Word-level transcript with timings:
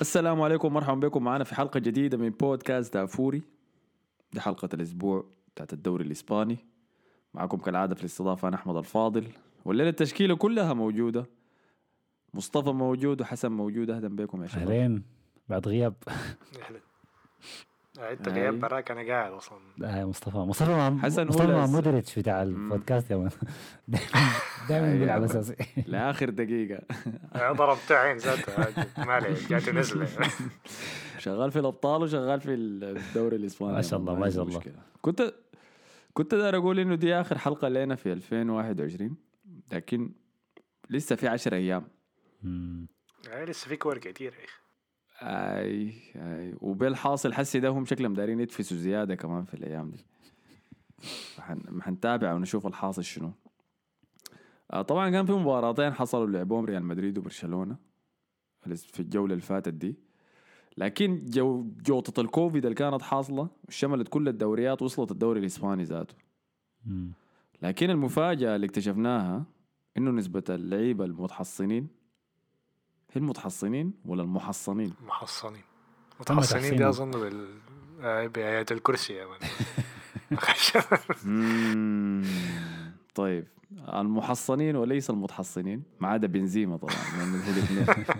السلام 0.00 0.42
عليكم 0.42 0.68
ومرحبا 0.68 1.08
بكم. 1.08 1.24
معنا 1.24 1.44
في 1.44 1.54
حلقة 1.54 1.80
جديدة 1.80 2.18
من 2.18 2.30
بودكاست 2.30 2.94
دافوري. 2.94 3.42
دي 4.32 4.40
حلقة 4.40 4.68
الأسبوع 4.74 5.24
بتاعت 5.54 5.72
الدوري 5.72 6.04
الإسباني. 6.04 6.58
معكم 7.34 7.58
كالعادة 7.58 7.94
في 7.94 8.00
الاستضافة 8.00 8.48
أنا 8.48 8.56
أحمد 8.56 8.76
الفاضل. 8.76 9.26
والليلة 9.64 9.90
التشكيلة 9.90 10.36
كلها 10.36 10.72
موجودة. 10.72 11.26
مصطفى 12.34 12.70
موجود 12.70 13.20
وحسن 13.20 13.52
موجود. 13.52 13.90
أهلا 13.90 14.08
بكم 14.08 14.42
يا 14.42 14.46
شباب. 14.46 14.70
أهلين. 14.70 15.02
بعد 15.48 15.68
غياب. 15.68 15.94
انت. 17.98 18.28
غياب 18.28 18.60
براك 18.60 18.90
أنا 18.90 19.12
قاعد 19.12 19.32
أصلا. 19.32 19.58
آه 19.84 20.04
مصطفى 20.04 20.36
مصطفى 20.36 20.70
مع 20.70 20.98
حسن 20.98 21.26
مصطفى 21.26 21.46
مع 21.46 21.66
مودريتش 21.66 22.18
بتاع 22.18 22.42
البودكاست 22.42 23.10
يا 23.10 23.16
مان 23.16 23.30
دائما. 24.68 24.94
بيلعب 24.98 25.22
أساسي. 25.22 25.56
لآخر 25.86 26.30
دقيقة. 26.30 26.82
آه، 27.34 27.52
ضربت 27.52 27.92
عين 27.92 28.16
ذاته 28.16 28.84
ما 29.04 29.12
عليه 29.12 29.34
جات 29.50 29.68
نزله 29.68 30.08
شغال 31.18 31.50
في 31.52 31.58
الأبطال 31.58 32.02
وشغال 32.02 32.40
في 32.40 32.54
الدوري 32.54 33.36
الإسباني. 33.36 33.72
ما 33.72 33.82
شاء 33.82 34.00
الله، 34.00 34.14
ما 34.14 34.30
شاء 34.30 34.44
الله. 34.44 34.60
كنت 35.02 35.34
كنت 36.12 36.34
داير 36.34 36.56
أقول 36.56 36.78
إنه 36.78 36.94
دي 36.94 37.14
آخر 37.14 37.38
حلقة 37.38 37.68
لنا 37.68 37.94
في 37.94 38.12
2021 38.12 39.16
لكن 39.72 40.12
لسه 40.90 41.16
في 41.16 41.28
10 41.28 41.54
أيام. 41.54 41.88
مم. 42.42 42.86
آه، 43.30 43.44
لسه 43.44 43.68
في 43.68 43.76
كور 43.76 43.98
كتير 43.98 44.32
يا 44.34 44.44
أخي. 44.44 44.59
أي 45.22 45.92
أي. 46.16 46.54
وبالحاصل 46.60 47.32
حسي 47.32 47.60
ده 47.60 47.68
هم 47.68 47.84
شكلهم 47.84 48.14
دايرين 48.14 48.40
يدفسوا 48.40 48.76
زيادة 48.76 49.14
كمان 49.14 49.44
في 49.44 49.54
الأيام 49.54 49.90
دي. 49.90 50.04
حن- 51.38 51.82
حنتابع 51.82 52.34
ونشوف 52.34 52.66
الحاصل 52.66 53.04
شنو. 53.04 53.32
آه 54.72 54.82
طبعا 54.82 55.10
كان 55.10 55.26
في 55.26 55.32
مباراتين 55.32 55.92
حصلوا 55.92 56.26
لعبهم 56.26 56.64
ريال 56.64 56.84
مدريد 56.84 57.18
وبرشلونة 57.18 57.76
في 58.76 59.00
الجولة 59.00 59.32
اللي 59.32 59.42
فاتت 59.44 59.74
دي. 59.74 59.96
لكن 60.76 61.18
جو 61.24 61.66
جوطة 61.86 62.20
الكوفيد 62.20 62.64
اللي 62.64 62.74
كانت 62.74 63.02
حاصلة 63.02 63.48
شملت 63.68 64.08
كل 64.08 64.28
الدوريات 64.28 64.82
وصلت 64.82 65.10
الدوري 65.10 65.40
الإسباني 65.40 65.82
ذاته. 65.84 66.14
لكن 67.62 67.90
المفاجأة 67.90 68.56
اللي 68.56 68.66
اكتشفناها 68.66 69.44
إنه 69.96 70.10
نسبة 70.10 70.42
اللعيبة 70.48 71.04
المتحصنين 71.04 71.88
المتحصنين 73.18 73.92
ولا 74.04 74.22
المحصنين؟ 74.22 74.92
محصنين 75.06 75.62
متحصنين 76.20 76.76
دي. 76.76 76.88
أظن 76.88 77.10
بال 77.10 77.48
آه، 78.02 78.26
بآيات 78.26 78.72
الكرسي. 78.72 79.20
طيب. 83.14 83.46
المحصنين 83.94 84.76
وليس 84.76 85.10
المتحصنين 85.10 85.82
ما 86.00 86.08
عدا 86.08 86.26
بنزيما 86.26 86.76
طبعا 86.76 86.92
هو 86.94 87.50
الاثنين 87.50 88.04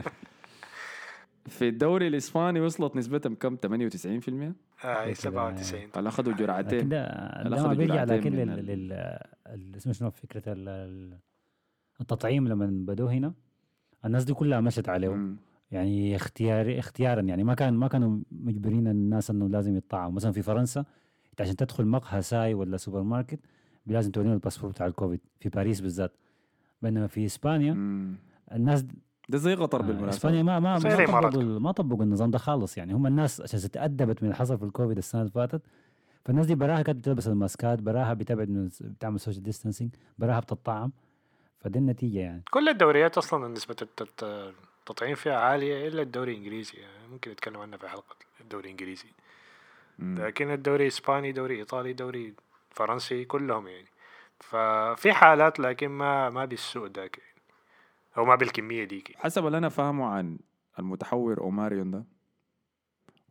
في 1.49 1.69
الدوري 1.69 2.07
الإسباني 2.09 2.61
وصلت 2.61 2.97
نسبتهم 2.97 3.35
كم؟ 3.35 3.57
98% 3.57 3.59
آه 4.85 5.13
97 5.13 5.87
قال 5.91 6.07
اخذوا 6.07 6.33
جرعتين. 6.33 6.89
ده 6.89 7.03
أخذوا 7.07 7.69
ما 7.69 7.75
بيرجع 7.75 8.05
جرعتين 8.05 8.17
لكن 8.17 8.33
من 8.33 8.55
لل- 8.55 8.71
ال- 8.71 8.89
لل 8.89 8.93
ال- 9.47 9.77
اسمه 9.77 9.93
شنو؟ 9.93 10.11
فكرة 10.11 10.43
ال- 10.53 10.69
ال- 10.69 11.19
التطعيم 12.01 12.49
لما 12.49 12.67
بدوا 12.71 13.11
هنا. 13.11 13.33
الناس 14.05 14.25
دي 14.25 14.35
كلها 14.35 14.61
مشت 14.61 14.89
عليه 14.89 15.09
مم. 15.09 15.37
يعني 15.71 16.17
اختياري 16.17 16.79
اختيارا 16.79 17.21
يعني 17.21 17.45
ما 17.45 17.55
كان 17.55 17.75
ما 17.75 17.89
كانوا 17.89 18.19
مجبرين 18.33 18.89
الناس 18.89 19.31
إنه 19.31 19.49
لازم 19.49 19.77
يطعموا 19.77 20.11
مثلا 20.13 20.33
في 20.33 20.43
فرنسا 20.43 20.85
إنت 21.31 21.41
عشان 21.41 21.57
تدخل 21.57 21.87
مقهى 21.87 22.23
ساي 22.23 22.55
ولا 22.55 22.77
سوبر 22.77 23.03
ماركت 23.03 23.41
لازم 23.87 24.11
توريهم 24.11 24.33
الباسبور 24.33 24.71
بتاع 24.71 24.87
الكوفيد. 24.87 25.21
في 25.41 25.49
باريس 25.49 25.81
بالذات. 25.81 26.13
بينما 26.83 27.07
في 27.07 27.27
إسبانيا 27.27 27.73
مم. 27.73 28.15
الناس 28.53 28.85
ده 29.29 29.39
زي 29.39 29.55
قطر 29.55 29.81
آه، 29.81 29.83
بالمناسبة. 29.87 30.09
إسبانيا 30.17 30.43
ما 30.43 30.61
ما 30.61 30.79
ما. 30.79 31.21
طبقوا 31.21 31.43
ما 31.59 31.73
طبقوا 31.73 32.05
النظام 32.05 32.31
ده 32.31 32.39
خالص. 32.39 32.79
يعني 32.79 32.95
هم 32.95 33.07
الناس 33.07 33.41
عشان 33.41 33.71
تأدبت 33.71 34.23
من 34.23 34.29
اللي 34.29 34.35
حصل 34.35 34.59
في 34.59 34.65
الكوفيد 34.65 34.97
السنة 34.99 35.21
اللي 35.21 35.33
فاتت. 35.33 35.63
فالناس 36.25 36.47
دي 36.47 36.55
براها 36.55 36.83
كانت 36.83 36.99
بتلبس 36.99 37.29
الماسكات 37.29 37.83
براها 37.83 38.15
بتبعد 38.15 38.49
من 38.51 38.69
بتعمل 38.81 39.21
social 39.21 39.43
distancing 39.43 39.95
براها 40.19 40.41
بتطعم. 40.41 40.93
فدي 41.61 41.79
النتيجة 41.79 42.19
يعني. 42.19 42.43
كل 42.51 42.69
الدوريات 42.69 43.19
أصلا 43.19 43.47
الت- 43.57 44.23
التطعيم 44.81 45.15
فيها 45.15 45.37
عالية 45.41 45.89
إلا 45.89 46.03
الدوري 46.03 46.33
الإنجليزي 46.33 46.79
يعني 46.79 47.09
ممكن 47.13 47.31
نتكلم 47.31 47.57
عنها 47.61 47.79
في 47.79 47.89
حلقة 47.89 48.17
الدوري 48.41 48.65
الإنجليزي. 48.65 49.09
لكن 49.99 50.51
الدوري 50.51 50.83
الاسباني 50.83 51.33
دوري 51.33 51.57
إيطالي 51.59 51.93
دوري 51.93 52.35
فرنسي 52.71 53.25
كلهم 53.25 53.69
يعني. 53.69 53.87
ففي 54.41 55.13
حالات 55.13 55.61
لكن 55.61 55.89
ما 55.89 56.31
ما 56.31 56.45
بالسوء 56.45 56.87
ذاك 56.89 57.19
يعني. 57.19 57.31
أو 58.17 58.25
ما 58.25 58.35
بالكمية 58.35 58.85
ديك 58.85 59.17
حسب 59.19 59.47
اللي 59.47 59.59
أنا 59.59 59.69
فاهمه 59.69 60.07
عن 60.07 60.39
المتحور 60.79 61.41
أوماريون 61.41 61.91
ده 61.91 62.05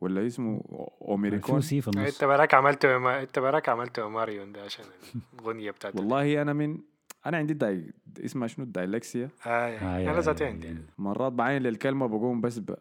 ولا 0.02 0.28
اسمه 0.28 0.62
أوميريكون؟ 1.02 1.62
في 1.62 1.88
النص 1.88 2.14
انت 2.14 2.24
براك 2.24 2.54
عملت 2.54 2.86
ما 2.86 3.22
انت 3.22 3.40
براك 3.40 3.70
عملت 3.70 4.00
ماريون 4.00 4.52
ده 4.52 4.64
عشان 4.64 4.86
الاغنيه 5.34 5.72
بتاعت 5.72 5.96
والله 5.96 6.42
أنا 6.42 6.54
من 6.54 6.78
أنا 7.26 7.38
عندي 7.38 7.54
داي... 7.54 7.94
اسمها 8.26 8.48
شنو؟ 8.48 8.66
الدايلكسيا. 8.66 9.30
آه 9.46 9.50
آه، 9.50 9.68
يعني 9.68 10.04
يا- 10.04 10.12
أنا 10.12 10.20
ذاتي 10.20 10.46
عندي. 10.46 10.68
يا- 10.68 10.84
مرات 10.98 11.32
بعين 11.34 11.62
للكلمة 11.62 12.08
بقوم 12.08 12.42
بس 12.42 12.60
ب... 12.60 12.76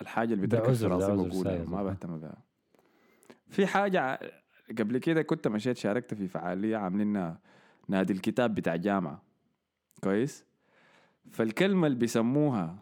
الحاجة 0.00 0.34
اللي 0.34 0.46
بتركب 0.46 0.72
في 0.72 0.86
راسي 0.86 1.12
بقولها 1.28 1.64
ما. 1.64 1.82
بهتم 1.82 2.18
بها. 2.18 2.36
في 3.48 3.66
حاجة 3.66 4.00
ع- 4.00 4.18
قبل 4.78 4.98
كده 4.98 5.22
كنت 5.22 5.48
مشيت 5.48 5.76
شاركت 5.76 6.14
في 6.14 6.28
فعالية 6.28 6.76
عاملينها 6.76 7.38
نادي 7.88 8.12
الكتاب 8.12 8.54
بتاع 8.54 8.76
جامعة. 8.76 9.22
كويس؟ 10.02 10.44
فالكلمة 11.30 11.86
اللي 11.86 11.98
بيسموها 11.98 12.76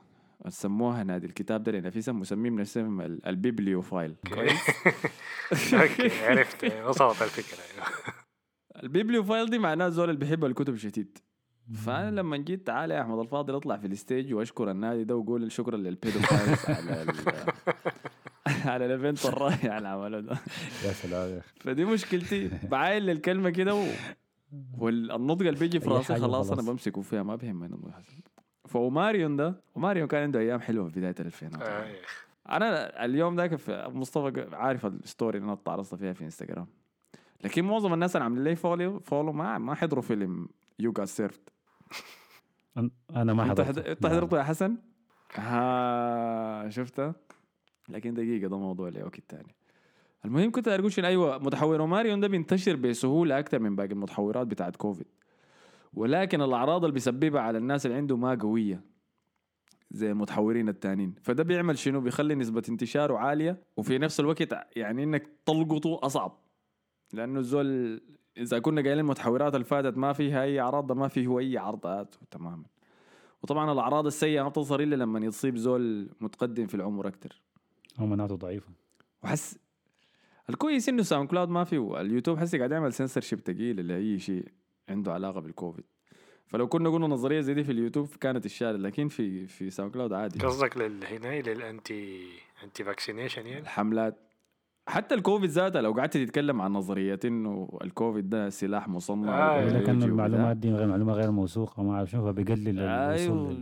سموها 0.48 1.02
نادي 1.04 1.26
الكتاب 1.26 1.62
ده 1.62 1.72
لأن 1.72 1.90
في 1.90 1.98
اسم 1.98 2.18
مسميه 2.18 2.50
من 2.50 2.60
اسم 2.60 3.00
ال- 3.00 3.26
ال 3.26 3.33
bibliophile. 3.33 4.14
كويس؟ 4.34 4.60
okay 5.74 6.26
عرفت. 6.26 6.64
وصلت 6.84 7.22
الفكرة. 7.22 7.84
ال 8.82 8.88
bibliophile 8.88 9.50
دي 9.50 9.58
معناه 9.58 9.88
زول 9.88 10.10
اللي 10.10 10.20
بيحب 10.20 10.44
الكتب 10.44 10.76
شديد 10.76 11.18
فأنا 11.74 12.20
لما 12.20 12.36
جيت 12.36 12.66
تعالى 12.66 12.94
يا 12.94 13.00
أحمد 13.02 13.18
الفاضل 13.18 13.54
أطلع 13.54 13.76
في 13.76 13.86
ال 13.86 13.94
stage 13.94 14.34
وأشكر 14.34 14.70
النادي 14.70 15.04
ده 15.04 15.16
وقول 15.16 15.52
شكرا 15.52 15.76
لل 15.76 15.91
pedophiles 15.91 16.64
على 16.68 17.02
ال 17.02 17.08
على 18.70 18.86
ال 18.86 18.93
event 18.93 19.26
الرائع 19.26 19.78
اللي 19.78 19.88
عمله 19.88 20.20
ده. 20.20 20.36
يا 20.84 20.92
سلام 20.92 21.30
يا 21.30 21.38
أخي. 21.38 21.48
فدي 21.60 21.84
مشكلتي. 21.84 22.50
بعاين 22.62 23.02
للكلمه 23.02 23.50
كده 23.50 23.74
و... 23.74 23.84
والنطق 24.78 25.46
اللي 25.46 25.60
بيجي 25.60 25.80
في 25.80 25.88
راسي 25.88 26.14
خلاص 26.14 26.50
أنا. 26.50 26.62
بمسكه 26.62 27.00
فيها 27.00 27.22
ما 27.22 27.36
بيهمني. 27.36 27.76
فأوماريون 28.68 29.36
ده 29.36 29.62
أوماريون 29.76 30.08
كان 30.08 30.22
عنده 30.22 30.40
أيام 30.40 30.60
حلوة 30.60 30.88
في 30.88 30.98
بداية 30.98 31.14
الالفينات 31.20 31.62
آه،. 31.62 31.86
أنا 32.48 33.04
اليوم 33.04 33.36
ذاك 33.36 33.56
في 33.56 33.88
مصطفى 33.88 34.48
عارف 34.52 34.86
ال 34.86 34.95
story 34.95 35.38
اللي 35.38 35.48
أنا 35.48 35.58
تعرضت 35.64 35.94
فيها 35.94 36.12
في 36.12 36.24
انستغرام 36.24 36.66
لكن 37.44 37.64
معظم 37.64 37.92
الناس 37.94 38.16
اللي 38.16 38.24
عاملين 38.24 38.44
لي 38.44 38.56
follow 38.56 39.00
follow 39.00 39.32
ما 39.32 39.58
ما 39.58 39.74
حضروا 39.74 40.02
فيلم 40.02 40.48
You 40.78 40.92
Got 40.92 41.08
Served 41.08 41.50
أنا 43.16 43.32
ما 43.34 43.44
حضرت 43.44 43.78
أنت 43.78 44.06
حضرته 44.06 44.38
يا 44.38 44.42
حسن؟ 44.42 44.76
ها 45.34 46.68
شفتها؟ 46.68 47.14
لكن 47.88 48.14
دقيقة 48.14 48.48
ده 48.48 48.58
موضوع 48.58 48.88
لوقت 48.88 49.18
الثاني 49.18 49.54
المهم 50.24 50.50
كنت 50.50 50.68
أقول 50.68 50.92
شنو 50.92 51.06
أيوه 51.06 51.38
متحور. 51.38 51.80
اوماريون 51.80 52.20
ده 52.20 52.28
بينتشر 52.28 52.76
بسهولة 52.76 53.38
أكثر 53.38 53.58
من 53.58 53.76
باقي 53.76 53.92
المتحورات 53.92 54.46
بتاعت 54.46 54.76
كوفيد. 54.76 55.06
ولكن 55.94 56.42
الأعراض 56.42 56.84
اللي 56.84 56.94
بيسببها 56.94 57.40
على 57.40 57.58
الناس 57.58 57.86
اللي 57.86 57.96
عنده 57.96 58.16
ما 58.16 58.34
قوية 58.34 58.84
زي 59.90 60.10
المتحورين 60.10 60.68
التانيين. 60.68 61.14
فده 61.22 61.42
بيعمل 61.42 61.78
شنو؟ 61.78 62.00
بيخلي 62.00 62.34
نسبة 62.34 62.62
انتشاره 62.68 63.18
عالية 63.18 63.62
وفي 63.76 63.98
نفس 63.98 64.20
الوقت 64.20 64.54
يعني 64.76 65.04
إنك 65.04 65.28
تلقطه 65.46 66.00
أصعب. 66.02 66.39
لأنه 67.14 67.38
الزول 67.40 68.00
إذا 68.36 68.58
كنا 68.58 68.82
قايلين 68.82 68.98
المتحورات 69.04 69.54
اللي 69.54 69.64
فاتت 69.64 69.96
ما 69.96 70.12
فيها 70.12 70.42
أي 70.42 70.60
اعراض 70.60 70.86
ده 70.86 70.94
ما 70.94 71.08
فيه 71.08 71.38
أي 71.38 71.58
عرضات 71.58 72.14
تماما. 72.30 72.64
وطبعا 73.42 73.72
الأعراض 73.72 74.06
السيئة 74.06 74.42
ما 74.42 74.48
بتظهر 74.48 74.80
إلا 74.80 74.96
لما 74.96 75.18
يصيب 75.26 75.56
زول 75.56 76.10
متقدم 76.20 76.66
في 76.66 76.74
العمر 76.74 77.08
أكثر 77.08 77.40
هو 77.98 78.06
مناعته 78.06 78.34
ضعيفة. 78.36 78.68
وهسه 79.22 79.58
الكويس 80.50 80.88
إنه 80.88 81.02
SoundCloud 81.02 81.48
ما 81.48 81.64
فيه 81.64 82.00
اليوتيوب 82.00 82.38
حسي 82.38 82.58
قاعد 82.58 82.70
يعمل 82.72 82.92
سنسر 82.92 83.20
شيب 83.20 83.40
ثقيل 83.40 83.86
لاي 83.88 84.18
شيء 84.18 84.48
عنده 84.88 85.12
علاقة 85.12 85.40
بالكوفيد. 85.40 85.84
فلو 86.46 86.68
كنا 86.68 86.90
قلنا 86.90 87.06
نظرية 87.06 87.40
زي 87.40 87.54
دي 87.54 87.64
في 87.64 87.72
اليوتيوب 87.72 88.08
كانت 88.20 88.46
بتتشال 88.46 88.78
لكن 88.78 89.08
في 89.08 89.46
في 89.46 89.70
SoundCloud 89.70 90.12
عادي. 90.12 90.38
قصدك 90.46 90.76
لل- 90.76 91.04
هنا 91.04 91.40
لل 91.40 91.70
anti 91.70 92.28
anti 92.64 92.84
vaccination 92.84 93.46
يعني؟ 93.46 93.60
الحملات. 93.60 94.29
حتى 94.90 95.14
الكوفيد 95.14 95.50
ذاتها 95.50 95.82
لو 95.82 95.92
قعدت 95.92 96.16
تتكلم 96.16 96.60
عن 96.62 96.72
نظرية 96.72 97.20
إنه 97.24 97.78
الكوفيد 97.84 98.30
ده 98.30 98.50
سلاح 98.50 98.88
مصنع 98.88 99.56
آه، 99.58 99.80
كان 99.80 99.96
وبتاع. 99.96 100.08
المعلومات 100.08 100.56
دي 100.56 100.72
غير 100.72 100.86
معلومة 100.86 101.12
غير 101.12 101.30
موثوقة 101.30 101.82
ما 101.82 101.94
أعرف 101.94 102.10
شنو 102.10 102.24
فبيقلل 102.32 102.78
أيوه 102.78 103.56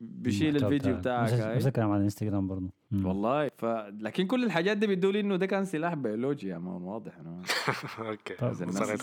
بيشيل 0.00 0.56
الفيديو 0.56 0.96
بتاعك 0.96 1.30
هاي. 1.32 1.56
نفس 1.56 1.66
الكلام 1.66 1.90
على 1.90 1.98
الإنستغرام 1.98 2.46
برضه. 2.46 2.70
والله 3.04 3.48
ف 3.56 3.64
لكن 4.00 4.26
كل 4.26 4.44
الحاجات 4.44 4.76
دي 4.76 4.86
بتدل 4.86 5.16
إنه 5.16 5.36
ده 5.36 5.46
كان 5.46 5.64
سلاح 5.64 5.94
بيولوجي 5.94 6.48
يا 6.48 6.58
man 6.58 6.82
واضح 6.82 7.12
إنه 7.18 7.42
okay. 8.10 8.34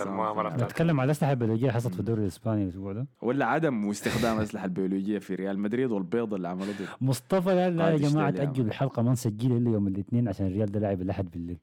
المؤامرة. 0.03 0.49
بتاعت 0.49 0.71
نتكلم 0.71 0.99
على 0.99 1.05
الاسلحه 1.05 1.31
البيولوجيه 1.31 1.71
حصلت 1.71 1.93
في 1.93 1.99
الدوري 1.99 2.21
الإسباني 2.21 2.63
الأسبوع 2.63 2.93
ده. 2.93 3.07
ولا 3.21 3.45
عدم 3.45 3.89
استخدام 3.89 4.37
الاسلحه 4.37 4.65
البيولوجيه 4.65 5.19
في 5.19 5.35
ريال 5.35 5.59
مدريد 5.59 5.91
والبيض 5.91 6.33
اللي 6.33 6.47
عملوه 6.47 6.67
دي 6.77 6.85
مصطفى 7.01 7.49
قال 7.49 7.77
لا 7.77 7.89
يا 7.89 7.97
جماعة 7.97 8.31
أجلوا 8.31 8.67
الحلقة 8.67 9.01
ما 9.01 9.11
نسجلها 9.11 9.57
إلا 9.57 9.71
يوم 9.71 9.87
الاثنين 9.87 10.27
عشان 10.27 10.47
الريال 10.47 10.71
ده 10.71 10.79
لاعب 10.79 11.01
الأحد 11.01 11.29
بالليل. 11.31 11.57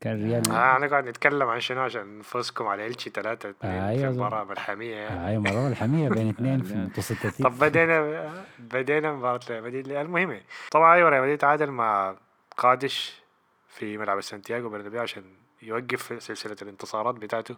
كان 0.00 0.16
الريال 0.20 0.50
آه 0.50 0.76
أنا 0.76 0.86
قاعد 0.86 1.08
نتكلم 1.08 1.48
عن 1.48 1.60
شنو 1.60 1.80
عشان 1.80 2.18
نفوزكم 2.18 2.66
على 2.66 2.86
التشي 2.86 3.10
3 3.10 3.50
2 3.50 3.72
آه، 3.74 3.80
في 3.80 3.98
أيوة. 3.98 4.10
المباراه 4.10 4.44
ملحمية 4.44 4.94
يعني. 4.96 5.20
هاي 5.20 5.38
مباراة 5.38 5.68
ملحمية 5.68 6.08
بين 6.08 6.28
اثنين 6.34 6.62
في 6.62 6.74
متوسط 6.74 7.10
الترتيب 7.12 7.46
طب 7.46 7.58
بدينا 7.58 8.32
بدينا 8.58 9.12
مباراة 9.12 9.40
ريال 9.50 9.62
مدريد 9.64 9.88
المهم. 9.88 10.40
طبعا 10.70 10.94
أيوه 10.94 11.08
ريال 11.10 11.22
مدريد 11.22 11.38
تعادل 11.38 11.70
مع 11.70 12.14
قادش 12.56 13.22
في 13.68 13.98
ملعب 13.98 14.20
سانتياغو 14.20 14.68
برنابيو 14.68 15.00
عشان 15.00 15.24
يوقف 15.62 16.22
سلسلة 16.22 16.56
الانتصارات 16.62 17.14
بتاعته 17.14 17.56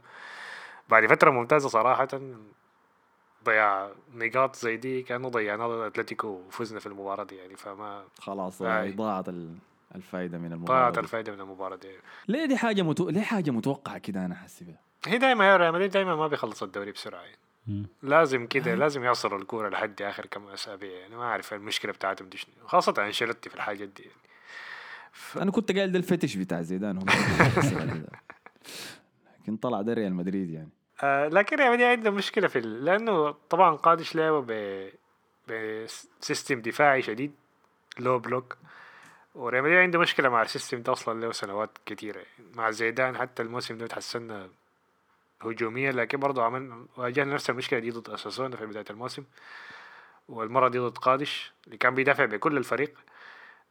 بعد 0.88 1.06
فترة 1.06 1.30
ممتازة 1.30 1.68
صراحة 1.68 2.08
ضيع 3.44 3.88
نقاط 4.14 4.56
زي 4.56 4.76
دي 4.76 5.02
كأنه 5.02 5.28
ضيعناه 5.28 5.68
ضد 5.68 5.80
أتلتيكو 5.86 6.28
وفزنا 6.28 6.80
في 6.80 6.86
المباراة 6.86 7.24
دي 7.24 7.36
يعني 7.36 7.56
فما 7.56 8.04
خلاص 8.18 8.62
آي. 8.62 8.92
ضاعت 8.92 9.28
ال- 9.28 9.56
الفايدة 9.94 10.38
من 10.38 10.52
المباراة 10.52 10.80
ضاعت 10.80 10.94
دي. 10.94 11.00
الفائدة 11.00 11.32
من 11.32 11.40
المباراة 11.40 11.76
دي. 11.76 11.88
ليه 12.28 12.44
دي 12.46 12.56
حاجة 12.56 12.82
متو... 12.82 13.08
ليه 13.08 13.22
حاجة 13.22 13.50
متوقعة 13.50 13.98
كده 13.98 14.24
أنا 14.26 14.34
حاسس 14.34 14.62
بها 14.62 14.80
هي 15.06 15.18
دايما 15.18 15.48
يا 15.50 15.56
ريال 15.56 15.72
مدريد 15.72 15.90
دايما 15.90 16.16
ما 16.16 16.26
بيخلص 16.26 16.62
الدوري 16.62 16.92
بسرعة. 16.92 17.20
يعني. 17.22 17.36
مم. 17.66 17.86
لازم 18.02 18.46
كده 18.46 18.74
لازم 18.74 19.04
يعصروا 19.04 19.38
الكورة 19.38 19.68
لحد 19.68 20.02
آخر 20.02 20.26
كم 20.26 20.48
أسابيع. 20.48 20.90
يعني 20.98 21.16
ما 21.16 21.22
أعرف 21.24 21.54
المشكلة 21.54 21.92
بتاعتهم 21.92 22.28
دي 22.28 22.36
شنو. 22.36 22.52
خاصة 22.66 22.94
أنشيلوتي 22.98 23.50
في 23.50 23.56
الحاجات 23.56 23.88
دي 23.88 24.02
يعني. 24.02 24.14
أنا 25.42 25.50
كنت 25.50 25.72
قايل 25.72 25.92
ده 25.92 25.98
ال 25.98 26.04
fetish 26.04 26.36
بتاع 26.36 26.62
زيدان. 26.62 26.96
هم 26.96 27.06
لكن 29.42 29.56
طلع 29.56 29.82
ده 29.82 29.92
ريال 29.92 30.14
مدريد 30.14 30.50
يعني. 30.50 30.68
آه 31.02 31.28
لكن 31.28 31.56
ريال 31.56 31.72
مدريد 31.72 31.86
عنده 31.86 32.10
مشكلة 32.10 32.48
في 32.48 32.58
ال... 32.58 32.84
لأنه 32.84 33.30
طبعا 33.50 33.76
قادش 33.76 34.16
لعبه 34.16 34.40
ب 34.48 34.88
ب 35.48 35.64
system 35.64 36.60
دفاعي 36.62 37.02
شديد 37.02 37.32
low 37.98 38.18
block 38.18 38.56
وريال 39.34 39.78
عنده 39.78 39.98
مشكلة 39.98 40.28
مع 40.28 40.42
ال 40.42 40.48
system 40.48 40.82
ده 40.82 40.92
أصلا 40.92 41.20
له 41.20 41.32
سنوات 41.32 41.70
كتيرة. 41.86 42.18
يعني. 42.18 42.50
مع 42.54 42.70
زيدان 42.70 43.18
حتى 43.18 43.42
الموسم 43.42 43.78
ده 43.78 43.86
تحسنا 43.86 44.50
هجوميا 45.42 45.92
لكن 45.92 46.20
برضه 46.20 46.42
عمل 46.44 46.86
واجهنا 46.96 47.34
نفس 47.34 47.50
المشكلة 47.50 47.78
دي 47.78 47.90
ضد 47.90 48.10
أوساسونا 48.10 48.56
في 48.56 48.66
بداية 48.66 48.84
الموسم. 48.90 49.24
والمرة 50.28 50.68
دي 50.68 50.78
ضد 50.78 50.98
قادش 50.98 51.52
اللي 51.66 51.76
كان 51.76 51.94
بيدافع 51.94 52.24
بكل 52.24 52.56
الفريق. 52.56 52.98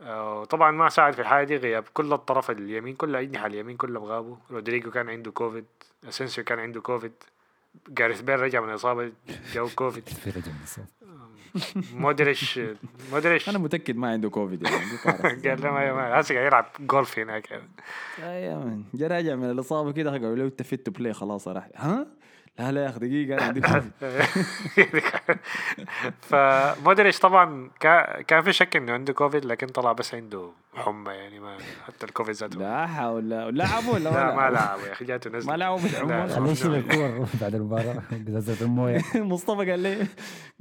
آه، 0.01 0.45
طبعا 0.45 0.71
ما 0.71 0.89
ساعد 0.89 1.13
في 1.13 1.21
الحاجة 1.21 1.45
دي 1.45 1.57
غياب 1.57 1.83
كل 1.93 2.13
الطرف 2.13 2.51
اليمين 2.51 2.95
كل 2.95 3.15
أجنحة 3.15 3.45
اليمين 3.45 3.77
كلهم 3.77 4.03
غابوا. 4.03 4.35
رودريجو 4.51 4.91
كان 4.91 5.09
عنده 5.09 5.31
كوفيد 5.31 5.65
أسينسيو 6.09 6.43
كان 6.43 6.59
عنده 6.59 6.81
كوفيد. 6.81 7.13
جاريث 7.89 8.21
بيل 8.21 8.39
رجع 8.39 8.61
من 8.61 8.69
إصابة 8.69 9.11
جاه 9.53 9.67
كوفيد 9.75 10.09
في 10.09 10.29
رجله 10.29 10.51
النصاب. 10.59 10.85
مودريتش 11.93 12.59
مودريتش 13.11 13.49
أنا 13.49 13.57
متأكد 13.57 13.95
ما 13.95 14.11
عنده 14.11 14.29
كوفيد 14.29 14.63
يعني. 14.63 14.85
قال 15.45 15.61
له 15.61 15.71
ما 15.71 16.19
هسه 16.19 16.35
قاعد 16.35 16.47
يلعب 16.47 16.65
جولف 16.79 17.19
هناك 17.19 17.51
يعني. 17.51 17.69
يا 18.19 18.55
man 18.55 18.83
جا 18.93 19.07
راجع 19.07 19.35
من 19.35 19.51
الإصابة 19.51 19.91
كده 19.91 20.11
قالوا 20.11 20.35
له 20.35 20.45
انت 20.45 20.61
fit 20.61 20.85
to 20.85 20.91
play 20.91 21.13
خلاص 21.13 21.47
راح 21.47 21.69
ها 21.75 22.07
لا 22.59 22.71
لا 22.71 22.83
يا 22.83 22.89
أخي 22.89 22.99
دقيقة 22.99 23.33
أنا 23.37 23.43
عندي 23.43 23.61
فمودريتش 26.21 27.19
طبعا 27.27 27.69
كا- 27.79 28.21
كان 28.21 28.41
في 28.41 28.53
شك 28.53 28.75
إنه 28.75 28.93
عنده 28.93 29.13
كوفيد 29.13 29.45
لكن 29.45 29.67
طلع 29.67 29.91
بس 29.91 30.15
عنده 30.15 30.49
حمى 30.75 31.11
يعني 31.13 31.39
ما 31.39 31.57
حتى 31.87 32.05
الكوفيد 32.05 32.35
ذاته 32.35 32.59
لا 32.59 32.87
حول 32.87 33.29
لا 33.29 33.51
لعبوا 33.51 33.93
ولا 33.93 34.03
لا 34.09 34.35
ما 34.35 34.41
لعبوا؟ 34.41 34.49
لعب 34.55 34.79
يا 34.87 34.91
أخي 34.91 35.05
جاته 35.05 35.29
نزل 35.29 35.47
ما 35.51 35.57
لعبوا 35.57 35.77
بالحمى 35.77 36.13
ولا؟ 36.15 36.27
خليه 36.35 36.51
يشيل. 36.51 36.75
الكور 36.75 37.25
بعد 37.41 37.55
المباراة 37.55 38.01
نزلت 38.27 38.61
الموية 38.61 39.01
مصطفى 39.15 39.71
قال 39.71 39.79
لي 39.79 40.07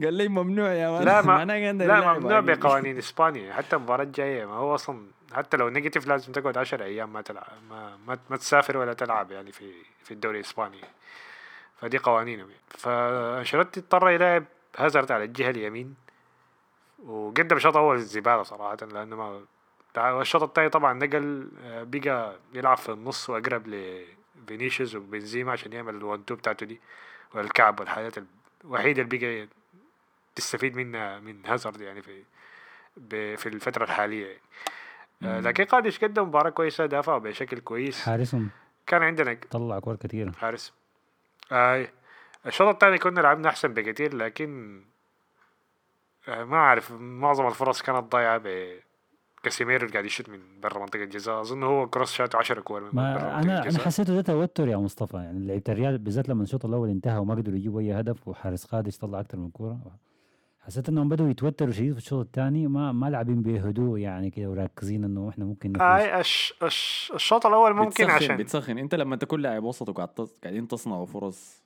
قال 0.05 0.15
لي 0.15 0.29
ممنوع 0.29 0.73
يا 0.73 0.91
man 0.91 1.05
لا 1.05 1.23
ما 1.23 1.45
لا 1.45 2.19
ممنوع. 2.19 2.41
بقوانين 2.41 2.99
إسبانيا 2.99 3.53
حتى 3.53 3.77
المباراة 3.77 4.05
الجاية 4.05 4.47
ما 4.47 4.55
هو 4.55 4.75
أصلا 4.75 5.07
حتى 5.35 5.57
لو 5.57 5.69
negative 5.69 6.07
لازم 6.07 6.33
تقعد 6.33 6.59
10 6.59 6.85
أيام 6.85 7.13
ما 7.13 7.21
تلعب 7.23 7.47
ما 7.71 7.97
ما, 8.07 8.19
ما 8.31 8.37
تسافر 8.37 8.77
ولا 8.77 8.93
تلعب 8.93 9.31
يعني 9.33 9.53
في 9.53 9.65
في 10.05 10.15
الدوري 10.15 10.39
الإسباني 10.39 10.79
فدي 11.81 11.99
قوانينهم 11.99 12.51
يعني 12.51 12.63
فأنشيلوتي 12.69 13.81
اضطر 13.81 14.11
يلعب 14.11 14.45
هازارد 14.77 15.13
على 15.13 15.25
الجهة 15.25 15.51
اليمين 15.51 15.95
وقدم 17.05 17.59
شوط 17.59 17.77
أول 17.77 17.99
زبالة 17.99 18.43
صراحة 18.43 18.77
لأنه 18.77 19.17
ما 19.17 19.45
والشوط 19.97 20.43
الثاني 20.43 20.69
طبعا 20.69 20.93
نقل 20.93 21.49
آه، 21.63 21.83
بقى 21.83 22.37
يلعب 22.55 22.77
في 22.77 22.93
النص 22.93 23.31
وأقرب 23.31 23.67
لفينيسيوس 23.67 24.95
وبنزيما 24.95 25.53
عشان 25.53 25.73
يعمل 25.73 25.95
الوان 25.95 26.25
تو 26.25 26.35
بتاعته 26.35 26.67
دي 26.67 26.81
والكعب 27.35 27.81
والحاجات 27.81 28.15
الوحيدة 28.65 29.03
اللي 29.03 29.19
بقى 29.19 29.49
تستفيد 30.35 30.77
منها 30.77 31.19
من 31.19 31.47
هازارد 31.47 31.81
يعني 31.81 32.03
في 32.03 32.23
في 33.37 33.47
الفترة 33.47 33.85
الحالية 33.85 34.27
يعني. 34.27 34.41
آه، 35.23 35.41
لكن 35.41 35.65
قادش 35.65 36.05
قدم 36.05 36.23
مباراة 36.23 36.51
كويسة 36.51 36.87
دافعوا 36.87 37.19
بشكل 37.19 37.59
كويس. 37.59 38.01
حارسهم. 38.01 38.51
كان 38.87 39.03
عندنا 39.03 39.39
طلع 39.51 39.79
كور 39.79 39.97
كثيره 39.97 40.33
حارس. 40.33 40.73
آي. 41.53 41.89
الشوط 42.47 42.69
الثاني 42.69 42.99
كنا 42.99 43.21
لعبنا 43.21 43.49
أحسن 43.49 43.75
بكثير 43.75 44.17
لكن 44.17 44.81
آه، 46.29 46.45
ما 46.45 46.57
أعرف 46.57 46.93
معظم 46.93 47.47
الفرص 47.47 47.83
كانت 47.83 48.13
ضايعة 48.13 48.41
بكاسيميرو 49.43 49.83
اللي 49.83 49.93
قاعد 49.93 50.05
يشوت 50.05 50.29
من 50.29 50.61
برا 50.61 50.79
منطقة 50.79 51.03
الجزاء. 51.03 51.41
أظن 51.41 51.63
هو 51.63 51.89
كروس 51.89 52.13
شات 52.13 52.35
10 52.35 52.61
كور 52.61 52.81
من 52.81 52.91
برا 52.91 53.03
أنا 53.05 53.39
أنا 53.43 53.63
الجزاء. 53.63 53.85
حسيته 53.85 54.15
ده 54.15 54.23
توتر 54.23 54.69
يا 54.69 54.77
مصطفى. 54.77 55.17
يعني 55.17 55.47
لعيبة 55.47 55.65
الريال 55.69 55.99
بالذات 55.99 56.29
لما 56.29 56.43
الشوط 56.43 56.65
الأول 56.65 56.89
انتهى 56.89 57.19
وما 57.19 57.35
قدروا 57.35 57.57
يجيبوا 57.57 57.81
أي 57.81 58.01
هدف 58.01 58.29
وحارس 58.29 58.65
قادش 58.65 58.99
طلع 58.99 59.21
أكثر 59.21 59.39
من 59.39 59.51
كورة. 59.51 59.79
حسيت 60.67 60.89
انهم 60.89 61.09
بدوا 61.09 61.29
يتوتروا 61.29 61.73
شديد 61.73 61.93
في 61.93 61.99
الشوط 61.99 62.27
الثاني 62.27 62.67
ما 62.67 62.93
ما 62.93 63.11
لاعبين 63.11 63.43
بهدوء 63.43 63.99
يعني 63.99 64.31
كده 64.31 64.47
ومركزين 64.49 65.05
انه 65.05 65.29
إحنا 65.29 65.45
ممكن 65.45 65.73
نفوز 65.73 65.87
آي 65.87 66.21
الش... 66.21 66.55
الش... 66.63 67.13
الشوط 67.15 67.47
الأول 67.47 67.75
ممكن 67.75 67.89
بتسخن 68.05 68.11
عشان 68.11 68.37
بتسخن 68.37 68.79
انت 68.79 68.95
لما 68.95 69.17
تكون 69.17 69.41
لاعب 69.41 69.65
وسط 69.65 69.89
وقاعد 69.89 70.09
قاعدين 70.43 70.69
تصنعوا 70.69 71.07
فرص 71.07 71.63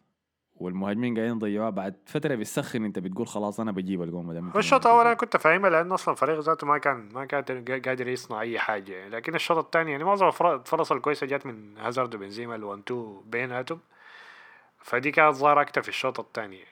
والمهاجمين 0.56 1.14
قاعدين 1.16 1.36
يضيعوها 1.36 1.70
بعد 1.70 1.94
فترة 2.06 2.34
بتسخن 2.34 2.84
انت 2.84 2.98
بتقول 2.98 3.26
خلاص 3.26 3.60
أنا 3.60 3.72
بجيب 3.72 4.02
الجون 4.02 4.34
ده 4.52 4.58
الشوط 4.58 4.86
الأول 4.86 5.06
أنا 5.06 5.14
كنت 5.14 5.36
فاهمها 5.36 5.70
لأنه 5.70 5.94
أصلا 5.94 6.14
الفريق 6.14 6.40
ذاته 6.40 6.66
ما 6.66 6.78
كان 6.78 7.08
ما 7.12 7.24
كان 7.24 7.64
قادر- 7.84 8.08
يصنع 8.08 8.40
أي 8.40 8.58
حاجة 8.58 8.92
يعني. 8.92 9.10
لكن 9.10 9.34
الشوط 9.34 9.58
الثاني 9.64 9.90
يعني 9.92 10.04
معظم 10.04 10.26
الفر- 10.26 10.54
الفرص 10.54 10.92
الكويسة 10.92 11.26
جات 11.26 11.46
من 11.46 11.78
هازارد 11.78 12.14
وبنزيما 12.14 12.54
الوان 12.54 12.84
تو 12.84 13.20
بيناتهم 13.20 13.78
فدي 14.78 15.10
كانت 15.10 15.34
ظاهرة 15.36 15.60
أكتر 15.60 15.82
في 15.82 15.88
الشوط 15.88 16.20
الثاني 16.20 16.56
يعني. 16.56 16.68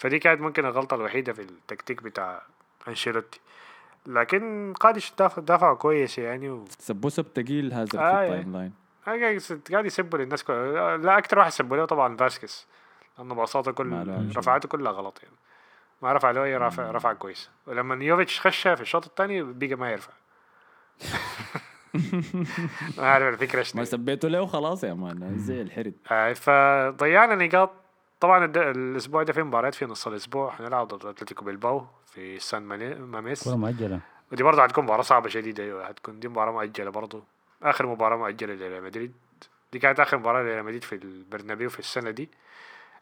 فدي 0.00 0.18
كانت 0.18 0.40
ممكن 0.40 0.66
الغلطة 0.66 0.94
الوحيدة 0.94 1.32
في 1.32 1.42
التكتيك 1.42 2.02
بتاع 2.02 2.42
أنشيلوتي. 2.88 3.40
لكن 4.06 4.72
قادش 4.80 5.12
دافع 5.18 5.42
دافع 5.42 5.74
كويس 5.74 6.18
يعني 6.18 6.50
و... 6.50 6.64
سبوه 6.78 7.10
سب 7.10 7.32
تقيل 7.34 7.72
هذا 7.72 7.82
آه، 7.82 7.86
في. 7.86 8.26
التايم 8.26 8.52
لاين 8.52 8.72
قاعد 9.72 9.86
يسبوا 9.86 10.18
للناس 10.18 10.44
كو... 10.44 10.52
لا 10.96 11.18
أكتر 11.18 11.38
واحد 11.38 11.50
سبوا 11.50 11.76
له 11.76 11.84
طبعا 11.84 12.16
فاسكيز. 12.16 12.66
لأنه 13.18 13.34
باصاته 13.34 13.72
كل. 13.72 14.06
رفعاته 14.36 14.68
كلها 14.68 14.92
غلط 14.92 15.20
يعني. 15.22 15.34
ما 16.02 16.12
رفع 16.12 16.30
له 16.30 16.44
أي 16.44 16.56
رفع 16.56 16.90
رفع 16.90 17.12
كويس. 17.12 17.50
ولما 17.66 18.04
يوفيتش 18.04 18.40
خش 18.40 18.68
في 18.68 18.80
الشوط 18.80 19.06
الثاني 19.06 19.42
بقى 19.42 19.74
ما 19.74 19.90
يرفع. 19.90 20.12
ما 22.98 23.06
عارف 23.06 23.34
الفكرة 23.34 23.66
ما 23.74 23.84
سبيته 23.84 24.28
له 24.28 24.46
خلاص 24.46 24.84
يا 24.84 24.94
man 24.94 25.38
زي 25.38 25.62
الحرد. 25.62 25.94
آه، 26.10 26.32
فضيعنا 26.32 27.34
نقاط 27.46 27.70
طبعا 28.20 28.44
الد- 28.44 28.56
الأسبوع 28.56 29.22
ده 29.22 29.32
في 29.32 29.42
مباريات 29.42 29.74
في 29.74 29.86
نص 29.86 30.06
الأسبوع. 30.06 30.50
حنلعب 30.50 30.88
ضد 30.88 31.06
أتلتيكو 31.06 31.44
بلباو 31.44 31.86
في 32.06 32.38
سان 32.38 32.62
ماميس. 32.98 33.44
كورة 33.44 33.54
مؤجلة. 33.56 34.00
ودي 34.32 34.42
برضه 34.42 34.64
هتكون 34.64 34.84
مباراة 34.84 35.02
صعبة 35.02 35.28
شديدة. 35.28 35.64
أيوة 35.64 35.86
هتكون 35.86 36.20
دي 36.20 36.28
مباراة 36.28 36.52
مؤجلة 36.52 36.90
برضه. 36.90 37.22
آخر 37.62 37.86
مباراة 37.86 38.16
مؤجلة 38.16 38.54
لريال 38.54 38.82
مدريد. 38.84 39.12
دي 39.72 39.78
كانت 39.78 40.00
آخر 40.00 40.18
مباراة 40.18 40.42
لريال 40.42 40.64
مدريد 40.64 40.84
في 40.84 40.94
البرنابيو 40.94 41.70
في 41.70 41.78
السنة 41.78 42.10
دي. 42.10 42.28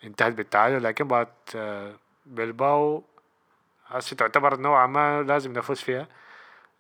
انتهت 0.05 0.33
بالتعادل 0.33 0.83
لكن 0.85 1.09
بعد 1.09 1.29
آه، 1.57 1.93
بلباو 2.27 3.05
هسه 3.87 4.17
تعتبر 4.17 4.57
نوعا 4.57 4.87
ما 4.87 5.23
لازم 5.23 5.53
نفوز 5.53 5.81
فيها. 5.81 6.07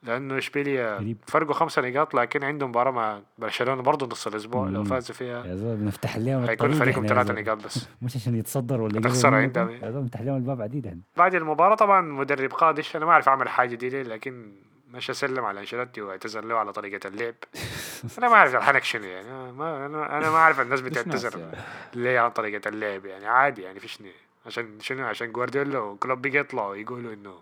لأنه 0.02 0.38
إشبيليا 0.38 0.96
قريب. 0.96 1.16
فرقوا 1.26 1.54
خمسة 1.54 1.82
نقاط 1.82 2.14
لكن 2.14 2.44
عندهم 2.44 2.68
مباراة 2.70 2.90
مع 2.90 3.20
برشلونة 3.38 3.82
برضه 3.82 4.06
نص 4.06 4.26
الأسبوع 4.26 4.68
لو. 4.68 4.84
فازوا 4.84 5.14
فيها 5.14 5.46
يا 5.46 5.56
زول 5.56 5.76
بنفتح 5.76 6.16
لهم 6.16 6.44
الطريق 6.44 6.76
فريقهم 6.76 7.06
ثلاثة 7.06 7.34
زول. 7.34 7.42
نقاط 7.42 7.64
بس 7.64 7.86
مش 8.02 8.16
عشان 8.16 8.34
يتصدر 8.34 8.80
ولا 8.80 9.00
منكم. 9.00 9.34
عندهم. 9.34 9.70
يا 9.70 9.90
زول 9.90 10.00
بنفتح 10.02 10.20
لهم 10.20 10.36
الباب 10.36 10.62
عديد 10.62 10.86
إحنا 10.86 11.00
بعد 11.16 11.34
المباراة 11.34 11.74
طبعا 11.74 12.00
مدرب 12.00 12.52
قادش 12.52 12.96
أنا 12.96 13.04
ما 13.06 13.12
أعرف 13.12 13.28
أعمل 13.28 13.48
حاجة 13.48 13.74
دي 13.74 13.88
ليه 13.88 14.02
لكن 14.02 14.52
مش 14.90 15.10
أسلم 15.10 15.44
على 15.44 15.60
أنشيلوتي 15.60 16.00
واعتذر 16.00 16.44
له 16.44 16.58
على 16.58 16.72
طريقة 16.72 17.08
اللعب 17.08 17.34
أنا 18.18 18.28
ما 18.28 18.34
أعرف 18.34 18.54
الحنك 18.54 18.84
شنو 18.84 19.04
يعني 19.04 19.30
أنا 19.30 19.52
ما 19.52 19.86
أنا, 19.86 20.18
أنا 20.18 20.30
ما 20.30 20.36
أعرف 20.36 20.60
الناس 20.60 20.80
بتعتذر 20.80 21.38
يعني. 21.38 21.56
ليه 21.94 22.18
عن 22.20 22.30
طريقة 22.30 22.68
اللعب 22.68 23.06
يعني 23.06 23.26
عادي 23.26 23.62
يعني 23.62 23.80
فيش 23.80 23.98
عشان 24.46 24.80
شنو 24.80 25.06
عشان 25.06 25.32
جوارديولا 25.32 25.78
وكلوب 25.78 26.22
بيجي 26.22 26.38
يطلعوا 26.38 26.76
يقولوا 26.76 27.14
إنه 27.14 27.34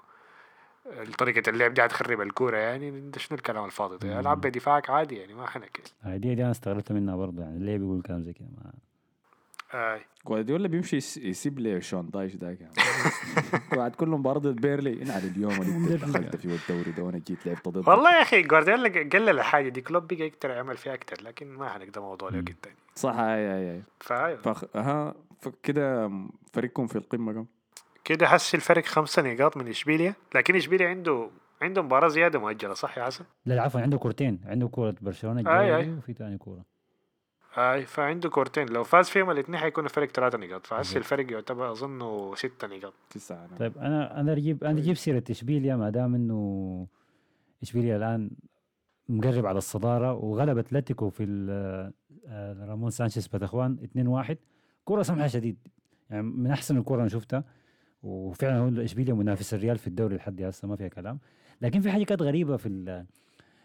طريقة 1.18 1.50
اللعب 1.50 1.74
دي 1.74 1.84
هتخرب 1.84 2.20
الكورة 2.20 2.56
يعني 2.56 3.10
شنو 3.16 3.38
الكلام 3.38 3.64
الفاضي 3.64 3.96
ده؟ 4.08 4.20
العب 4.20 4.40
بدفاعك 4.40 4.90
عادي 4.90 5.16
يعني 5.16 5.34
ما 5.34 5.46
حنك 5.46 5.80
هاي 6.02 6.18
دي, 6.18 6.34
دي 6.34 6.42
أنا 6.42 6.50
استغربت 6.50 6.92
منها 6.92 7.16
برضه 7.16 7.42
يعني 7.42 7.58
ليه 7.58 7.76
بيقول 7.76 8.02
كلام 8.02 8.22
زي 8.22 8.32
كده 8.32 8.48
ما- 8.56 8.72
آه. 9.74 10.00
جوارديولا 10.26 10.68
بيمشي 10.68 10.96
يس- 10.96 11.16
يسيب 11.16 11.58
لي 11.58 11.80
شون 11.80 12.10
دايش 12.10 12.36
ذاك 12.36 12.60
يعني 12.60 12.72
بعد 13.72 13.94
كل 13.94 14.08
مباراة 14.08 14.38
بيرنلي. 14.40 15.02
ان 15.02 15.10
على 15.10 15.26
اليوم 15.28 15.52
اللي 15.62 15.96
دخلت 15.96 16.36
فيه 16.36 16.54
الدوري 16.54 16.90
ده 16.92 17.02
وأنا 17.02 17.18
جيت 17.18 17.46
لعبت 17.46 17.68
ضدك 17.68 17.88
والله 17.88 18.16
يا 18.16 18.22
أخي 18.22 18.42
جوارديولا 18.42 18.88
قلل 18.88 19.28
الحاجة 19.28 19.68
دي 19.68 19.80
كلوب 19.80 20.06
بقى 20.08 20.26
يقدر 20.26 20.50
يعمل 20.50 20.76
فيها 20.76 20.94
أكتر 20.94 21.22
لكن 21.24 21.46
ما 21.46 21.68
حنك 21.68 21.88
ده. 21.88 22.00
موضوع 22.00 22.28
لوقت 22.30 22.52
تاني 22.62 22.76
صح 22.94 23.14
فأيوه. 24.00 24.36
فخ... 24.42 24.64
ها 24.76 25.14
فكده 25.40 26.10
فريقكم 26.52 26.86
في 26.86 26.96
القمة 26.96 27.32
كم؟ 27.32 27.46
كده 28.06 28.26
حس 28.26 28.54
الفرق 28.54 28.84
خمسة 28.84 29.22
نقاط 29.22 29.56
من 29.56 29.68
اشبيليا 29.68 30.14
لكن 30.34 30.56
اشبيليا 30.56 30.88
عنده 30.88 31.30
عنده 31.62 31.82
مباراة 31.82 32.08
زيادة 32.08 32.38
مؤجلة 32.38 32.74
صح 32.74 32.98
يا 32.98 33.04
حسن؟ 33.04 33.24
لا 33.46 33.62
عفوا 33.62 33.80
عنده 33.80 33.98
كورتين. 33.98 34.40
عنده 34.44 34.68
كورة 34.68 34.94
برشلونة 35.00 35.40
الجاية 35.40 35.76
آي. 35.76 35.90
وفي 35.94 36.12
تاني 36.12 36.38
كورة. 36.38 36.64
آي 37.58 37.86
فعنده 37.86 38.28
كورتين. 38.28 38.68
لو 38.68 38.84
فاز 38.84 39.08
فيهم 39.08 39.30
الاثنين 39.30 39.58
حيكون 39.60 39.84
الفرق 39.84 40.08
ثلاثة 40.10 40.38
نقاط. 40.38 40.66
فحس 40.66 40.96
الفرق 40.96 41.32
يعتبر 41.32 41.72
اظنه 41.72 42.34
ستة 42.34 42.66
نقاط. 42.66 42.92
تسعة 43.10 43.44
أنا. 43.44 43.56
طيب 43.58 43.78
أنا 43.78 44.20
أنا 44.20 44.32
أجيب 44.32 44.64
أنا 44.64 44.78
أجيب 44.78 44.94
سيرة 44.96 45.24
اشبيليا 45.30 45.76
ما 45.76 45.90
دام 45.90 46.14
إنه 46.14 46.86
اشبيليا 47.62 47.96
الآن 47.96 48.30
مقرب 49.08 49.46
على 49.46 49.58
الصدارة 49.58 50.12
وغلب 50.12 50.58
أتلتيكو 50.58 51.10
في 51.10 51.24
ال- 51.24 51.92
آه، 52.28 52.66
رامون 52.68 52.90
سانشيز 52.90 53.26
باتخوان 53.26 53.78
2-1 53.82 54.36
كرة 54.84 55.02
سمحة 55.02 55.26
شديد. 55.26 55.56
يعني 56.10 56.22
من 56.22 56.50
أحسن 56.50 56.76
الكرة 56.78 57.00
أنا 57.00 57.08
شفتها. 57.08 57.44
وفعلا 58.06 58.58
هو 58.58 58.68
اشبيليا 58.82 59.14
منافس 59.14 59.54
الريال 59.54 59.78
في 59.78 59.86
الدوري 59.86 60.16
لحد 60.16 60.42
هسه 60.42 60.68
ما 60.68 60.76
فيها 60.76 60.88
كلام. 60.88 61.18
لكن 61.62 61.80
في 61.80 61.90
حاجة 61.90 62.04
كانت 62.04 62.22
غريبة 62.22 62.56
في 62.56 63.04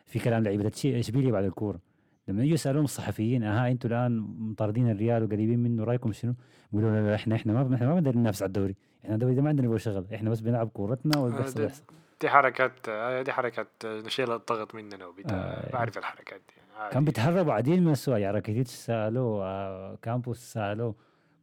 في 0.05 0.19
كلام 0.19 0.43
لعيبة. 0.43 0.69
تشي- 0.69 0.99
اشبيليا 0.99 1.31
بعد 1.31 1.43
الكورة. 1.43 1.79
لما 2.27 2.43
يجوا 2.43 2.53
يسألون 2.53 2.83
الصحفيين 2.83 3.43
أها 3.43 3.71
أنتوا 3.71 3.89
الآن 3.89 4.17
مطاردين 4.39 4.89
الريال 4.91 5.23
وقريبين 5.23 5.59
منه 5.59 5.83
رأيكم 5.83 6.11
شنو؟ 6.11 6.33
يقولوا 6.73 6.91
لا 6.91 7.07
لا 7.07 7.15
إحنا 7.15 7.35
إحنا 7.35 7.53
ما 7.53 7.75
إحنا 7.75 7.87
ما 7.87 7.99
بنقدر 7.99 8.17
ننافس 8.17 8.41
على 8.41 8.47
الدوري. 8.47 8.75
إحنا 9.03 9.15
الدوري 9.15 9.35
ده 9.35 9.41
ما 9.41 9.49
عندنا 9.49 9.77
شغل. 9.77 10.05
إحنا 10.13 10.29
بس 10.29 10.39
بنلعب 10.39 10.69
كورتنا 10.69 11.17
آه، 11.17 11.29
بيحصل 11.29 11.59
ده- 11.59 11.65
يحصل. 11.65 11.83
دي 12.21 12.29
حركات 12.29 12.71
آه، 12.89 13.21
دي 13.21 13.31
حركات 13.31 13.67
آه، 13.85 14.01
نشيل 14.01 14.31
الضغط 14.31 14.75
مننا 14.75 15.05
وبتاع. 15.05 15.37
آه. 15.37 15.71
بعرف 15.73 15.97
الحركات 15.97 16.41
دي. 16.49 16.61
عادي. 16.79 16.93
كان 16.93 17.05
بيتهربوا 17.05 17.53
عديد 17.53 17.79
من 17.79 17.91
السؤال. 17.91 18.21
يعني 18.21 18.35
راكيتيتش 18.35 18.71
سألوه 18.71 19.45
آه، 19.45 19.97
كامبوس 20.01 20.37
سألوه 20.39 20.95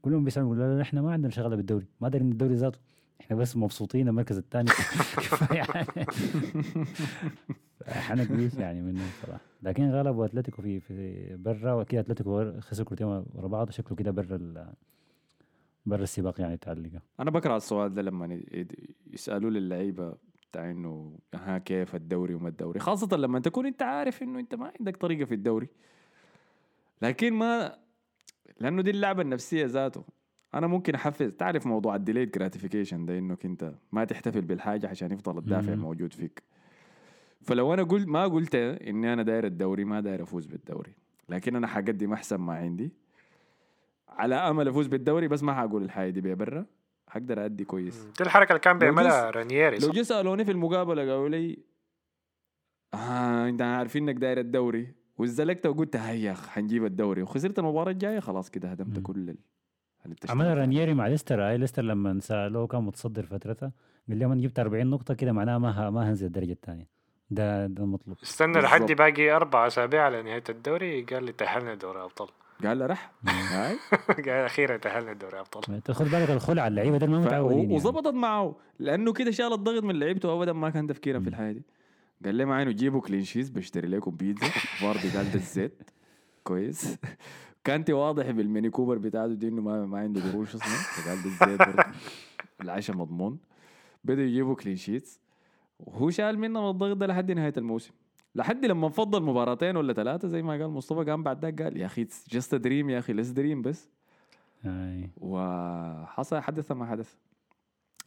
كلهم 0.02 0.24
بيسالوا 0.24 0.48
يقولوا 0.48 0.66
لا 0.72 0.76
لا 0.76 0.82
إحنا 0.82 1.02
ما 1.02 1.12
عندنا 1.12 1.30
شغله 1.30 1.56
بالدوري. 1.56 1.86
ما 2.00 2.08
دارين 2.08 2.32
الدوري 2.32 2.54
ذاته. 2.54 2.78
إحنا 3.20 3.36
بس 3.36 3.56
مبسوطين 3.56 4.08
المركز 4.08 4.38
الثاني 4.38 4.70
كفاية. 5.16 5.62
حنا 7.88 8.24
كويس 8.24 8.58
يعني 8.58 8.82
منه 8.82 9.02
صراحة 9.22 9.40
لكن 9.62 9.90
غلبوا 9.90 10.24
اتلتيكو 10.24 10.62
في 10.62 10.80
في 10.80 11.36
برا 11.36 11.72
وكده 11.72 12.00
أتلتيكو 12.00 12.60
خسر 12.60 12.84
كورتين 12.84 13.06
ورا 13.06 13.48
بعض. 13.48 13.70
شكله 13.70 13.96
كده 13.96 14.10
برا 14.10 14.72
برا 15.86 16.02
السباق 16.02 16.40
يعني 16.40 16.58
الليجا. 16.68 17.00
أنا 17.20 17.30
بكره 17.30 17.56
السؤال 17.56 17.94
ده 17.94 18.02
لما 18.02 18.40
يسألوا 19.12 19.50
للعيبة 19.50 20.14
بتاع 20.50 20.70
إنه 20.70 21.18
ها 21.34 21.58
كيف 21.58 21.94
الدوري 21.94 22.34
وما 22.34 22.48
الدوري. 22.48 22.80
خاصة 22.80 23.16
لما 23.16 23.38
تكون 23.40 23.66
أنت 23.66 23.82
عارف 23.82 24.22
إنه 24.22 24.38
أنت 24.38 24.54
ما 24.54 24.72
عندك 24.80 24.96
طريقة 24.96 25.24
في 25.24 25.34
الدوري. 25.34 25.68
لكن 27.02 27.32
ما 27.32 27.78
لأنه 28.60 28.82
دي 28.82 28.90
اللعبة 28.90 29.22
النفسية 29.22 29.66
ذاته. 29.66 30.04
أنا 30.54 30.66
ممكن 30.66 30.94
أحفز 30.94 31.32
تعرف 31.32 31.66
موضوع 31.66 31.96
ال 31.96 32.00
delayed 32.01 32.30
gratification 32.30 33.06
ده 33.06 33.18
إنك 33.18 33.44
أنت 33.44 33.74
ما 33.92 34.04
تحتفل 34.04 34.40
بالحاجة 34.40 34.88
عشان 34.88 35.12
يفضل 35.12 35.38
الدافع. 35.38 35.74
موجود 35.74 36.12
فيك. 36.12 36.42
فلو 37.40 37.74
أنا 37.74 37.82
قلت 37.82 38.08
ما 38.08 38.26
قلت 38.26 38.54
إني 38.54 39.12
أنا 39.12 39.22
داير 39.22 39.46
الدوري 39.46 39.84
ما 39.84 40.00
داير 40.00 40.22
أفوز 40.22 40.46
بالدوري. 40.46 40.92
لكن 41.28 41.56
أنا 41.56 41.66
حقدم 41.66 42.12
احسن 42.12 42.36
ما 42.36 42.52
عندي. 42.52 42.92
على 44.08 44.34
أمل 44.34 44.68
أفوز 44.68 44.86
بالدوري 44.86 45.28
بس 45.28 45.42
ما 45.42 45.54
حقول 45.54 45.82
الحاجة 45.82 46.10
دي 46.10 46.34
برا. 46.34 46.66
حقدر 47.08 47.44
ادي 47.44 47.64
كويس. 47.64 48.04
دي 48.04 48.24
الحركة 48.24 48.48
اللي 48.48 48.60
كان 48.60 48.78
بيعملها 48.78 49.30
رانييري 49.30 49.78
لو؟ 49.78 49.90
جو 49.90 50.02
سألوني 50.02 50.44
في 50.44 50.50
المقابلة 50.50 51.02
قالوا 51.02 51.28
لي 51.28 51.58
آه 52.94 53.48
أنت 53.48 53.62
عارفين 53.62 54.08
إنك 54.08 54.20
داير 54.20 54.38
الدوري. 54.40 54.94
وزلكت 55.18 55.66
وقلت 55.66 55.96
هيا 55.96 56.34
حنجيب 56.34 56.84
الدوري. 56.84 57.22
وخسرت 57.22 57.58
المباراة 57.58 57.92
الجاية 57.92 58.20
خلاص 58.20 58.50
كده 58.50 58.70
هدمت. 58.70 58.98
كل 59.02 59.36
عملها 60.28 60.54
فيه. 60.54 60.60
رانييري 60.60 60.94
مع 60.94 61.06
ليستر 61.06 61.42
هاي 61.42 61.58
ليستر 61.58 61.82
لما 61.82 62.20
سالوه 62.20 62.66
كان 62.66 62.82
متصدر 62.82 63.22
فترتها 63.26 63.72
قال 64.08 64.18
لهم 64.18 64.32
أنا 64.32 64.40
جبت 64.40 64.58
40 64.58 64.86
نقطة 64.86 65.14
كده 65.14 65.32
معناها 65.32 65.58
ما 65.58 65.90
ما 65.90 66.10
هنزل 66.10 66.26
الدرجة 66.26 66.52
الثانية 66.52 66.86
ده 67.30 67.66
ده 67.66 67.82
المطلوب 67.84 68.16
استنى 68.22 68.60
لحد. 68.60 68.92
باقي 68.92 69.30
أربع 69.30 69.66
أسابيع 69.66 70.02
على 70.04 70.22
نهاية 70.22 70.44
الدوري 70.48 71.02
قال 71.02 71.24
لي 71.24 71.32
تأهلنا 71.32 71.74
دوري 71.74 72.02
أبطال 72.02 72.28
قال 72.64 72.78
له 72.78 72.86
رح 72.86 73.12
هاي 73.52 73.76
قال 74.26 74.28
أخيرا 74.44 74.76
تأهلنا 74.76 75.12
دوري 75.12 75.40
أبطال 75.40 75.82
تاخذ 75.82 76.10
بالك 76.10 76.30
الخلع 76.30 76.66
اللعيبة 76.66 76.98
ده 76.98 77.06
ما. 77.06 77.18
متعودين 77.18 77.58
يعني. 77.58 77.74
وظبطت 77.74 78.14
معه 78.14 78.56
لأنه 78.78 79.12
كده 79.12 79.30
شال 79.30 79.52
الضغط 79.52 79.82
من 79.82 79.98
لعيبته 79.98 80.36
ابدا 80.38 80.52
ما 80.52 80.70
كان 80.70 80.86
تفكيرا 80.86 81.20
في. 81.20 81.28
الحياة 81.28 81.52
دي 81.52 81.62
قال 82.24 82.34
لي 82.34 82.44
معايا 82.44 82.64
جيبوا 82.72 83.00
clean 83.00 83.24
sheets 83.24 83.48
بشتري 83.50 83.88
لكم 83.88 84.10
بيتزا 84.10 84.46
برضه 84.82 85.00
قال 85.16 85.30
ده 85.30 85.34
الزيت 85.34 85.90
كويس 86.44 86.98
كانتي 87.68 87.92
واضح 87.92 88.30
بالميني 88.30 88.70
كوبر 88.70 88.98
بتاعته 88.98 89.34
دي 89.34 89.48
إنه 89.48 89.62
ما, 89.62 89.86
ما 89.86 89.98
عنده 89.98 90.20
قروش 90.30 90.54
أصلا. 90.54 90.68
فقال 90.94 91.18
الزيت 91.18 91.58
برضه. 91.58 91.84
العشاء 92.60 92.96
مضمون. 92.96 93.38
بدوا 94.04 94.24
يجيبوا 94.24 94.54
clean 94.54 94.76
sheets 94.76 95.20
وهو 95.78 96.10
شال 96.10 96.38
منهم 96.38 96.70
الضغط 96.70 96.96
ده 96.96 97.06
لحد 97.06 97.32
نهاية 97.32 97.52
الموسم. 97.56 97.92
لحد 98.34 98.64
لما 98.64 98.88
فضل 98.88 99.22
مباراتين 99.22 99.76
ولا 99.76 99.92
ثلاثة 99.92 100.28
زي 100.28 100.42
ما 100.42 100.52
قال 100.52 100.68
مصطفى 100.68 101.10
قام 101.10 101.22
بعد 101.22 101.44
ذاك 101.44 101.62
قال 101.62 101.76
يا 101.76 101.86
أخي 101.86 102.04
just 102.30 102.54
dream 102.54 102.90
يا 102.90 102.98
أخي 102.98 103.12
let's 103.12 103.28
dream 103.28 103.62
بس. 103.62 103.88
هاي. 104.62 105.10
وحصل 105.16 106.40
حدث 106.40 106.72
ما 106.72 106.86
حدث. 106.86 107.14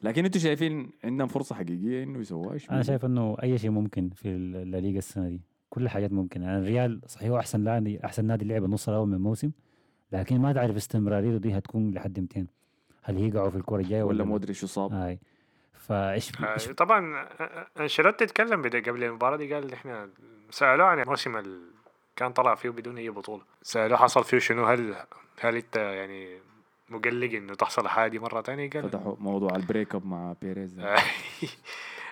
لكن 0.02 0.26
أنتوا 0.26 0.42
شايفين 0.42 0.90
عندهم 1.04 1.28
فرصة 1.28 1.56
حقيقية 1.56 2.04
إنه 2.04 2.20
يسووها؟ 2.20 2.58
أنا؟ 2.72 2.84
شايف 2.84 3.06
إنه 3.06 3.38
أي 3.44 3.58
شيء 3.58 3.70
ممكن 3.72 4.10
في 4.10 4.30
الليغا 4.30 4.98
السنة 4.98 5.30
دي. 5.30 5.42
كل 5.72 5.84
الحاجات 5.84 6.12
ممكن 6.12 6.42
يعني 6.42 6.58
الريال 6.58 7.02
صحيح 7.08 7.30
هو 7.30 7.40
أحسن 7.40 7.60
نادي 7.60 8.06
أحسن 8.06 8.26
نادي 8.26 8.46
لعب 8.46 8.64
النص 8.66 8.90
الأول 8.90 9.08
من 9.08 9.14
الموسم 9.14 9.52
لكن 10.12 10.40
ما 10.40 10.54
تعرف 10.54 10.76
استمراريته 10.76 11.38
دي 11.38 11.58
هتكون 11.58 11.92
لحد 11.92 12.20
200 12.20 12.46
هل 13.04 13.18
يقعوا 13.18 13.50
في 13.50 13.56
الكرة 13.56 13.76
الجاية 13.78 14.04
ولا 14.04 14.14
ولا 14.14 14.24
مودريتش 14.24 14.64
يصاب. 14.64 14.94
هاي. 14.94 15.20
فايش 15.74 16.32
آه، 16.44 16.72
طبعا 16.72 17.28
آه، 17.40 17.68
أنشيلوتي 17.80 18.26
تكلم 18.26 18.62
بدا 18.62 18.80
قبل 18.80 19.04
المباراة 19.04 19.38
دي 19.38 19.54
قال 19.54 19.74
إحنا 19.74 20.10
سألوه 20.50 20.88
عن 20.88 21.00
الموسم 21.00 21.38
اللي 21.38 21.60
كان 22.16 22.32
طلع 22.34 22.56
فيه 22.56 22.70
بدون 22.70 22.98
أي 22.98 23.10
بطولة. 23.10 23.44
سألوه 23.62 23.98
حصل 23.98 24.24
فيه 24.24 24.40
شنو 24.40 24.66
هل 24.66 24.96
هل 25.40 25.56
أنت 25.56 25.76
يعني 25.76 26.38
مقلق 26.90 27.32
إنه 27.34 27.56
تحصل 27.56 27.88
حاجة 27.88 28.12
دي 28.12 28.20
مرة 28.20 28.42
تانية؟ 28.42 28.70
قال 28.70 28.90
فتحوا 28.90 29.16
موضوع 29.20 29.56
ال 29.56 29.62
break 29.62 29.96
up 29.96 30.06
مع 30.06 30.36
بيريز. 30.42 30.74
ده. 30.80 30.96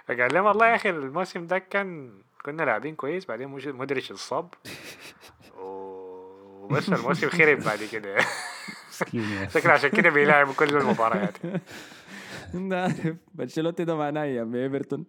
فقال 0.06 0.34
لهم 0.34 0.46
والله 0.46 0.68
يا 0.68 0.76
أخي 0.76 0.90
الموسم 0.90 1.48
ده 1.48 1.58
كان 1.58 2.12
كنا 2.46 2.64
لاعبين 2.64 2.96
كويس 2.96 3.26
بعدين 3.26 3.48
مودريتش 3.72 4.12
اتصاب 4.12 4.54
وبس 5.60 6.90
الموسم 6.90 7.30
خرب 7.30 7.60
بعد 7.64 7.80
كده 7.92 8.10
يا. 8.10 8.26
شكله 9.50 9.72
عشان 9.72 9.90
كده 9.90 10.10
بيلعب 10.10 10.54
كل 10.54 10.78
المباريات 10.78 11.38
انت 12.54 12.74
عارف 12.84 13.16
برشلونة 13.34 13.76
ده 13.80 13.96
معناه 13.96 14.24
أيام 14.24 14.56
إيفرتون 14.56 15.06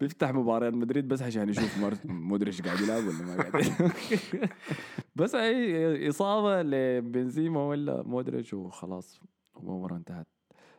بيفتح 0.00 0.30
مباريات 0.30 0.74
مدريد 0.74 1.08
بس 1.08 1.22
عشان 1.22 1.48
يشوف. 1.48 1.78
مودريتش 2.04 2.62
قاعد 2.62 2.80
يلعب 2.80 3.04
ولا 3.04 3.22
ما 3.22 3.36
قاعد. 3.36 3.90
بس 5.16 5.34
أي 5.34 6.08
إصابة 6.08 6.62
لبنزيما 6.62 7.66
ولا 7.68 8.02
مودريتش 8.02 8.54
وخلاص 8.54 9.20
الأمور 9.56 9.96
انتهت 9.96 10.26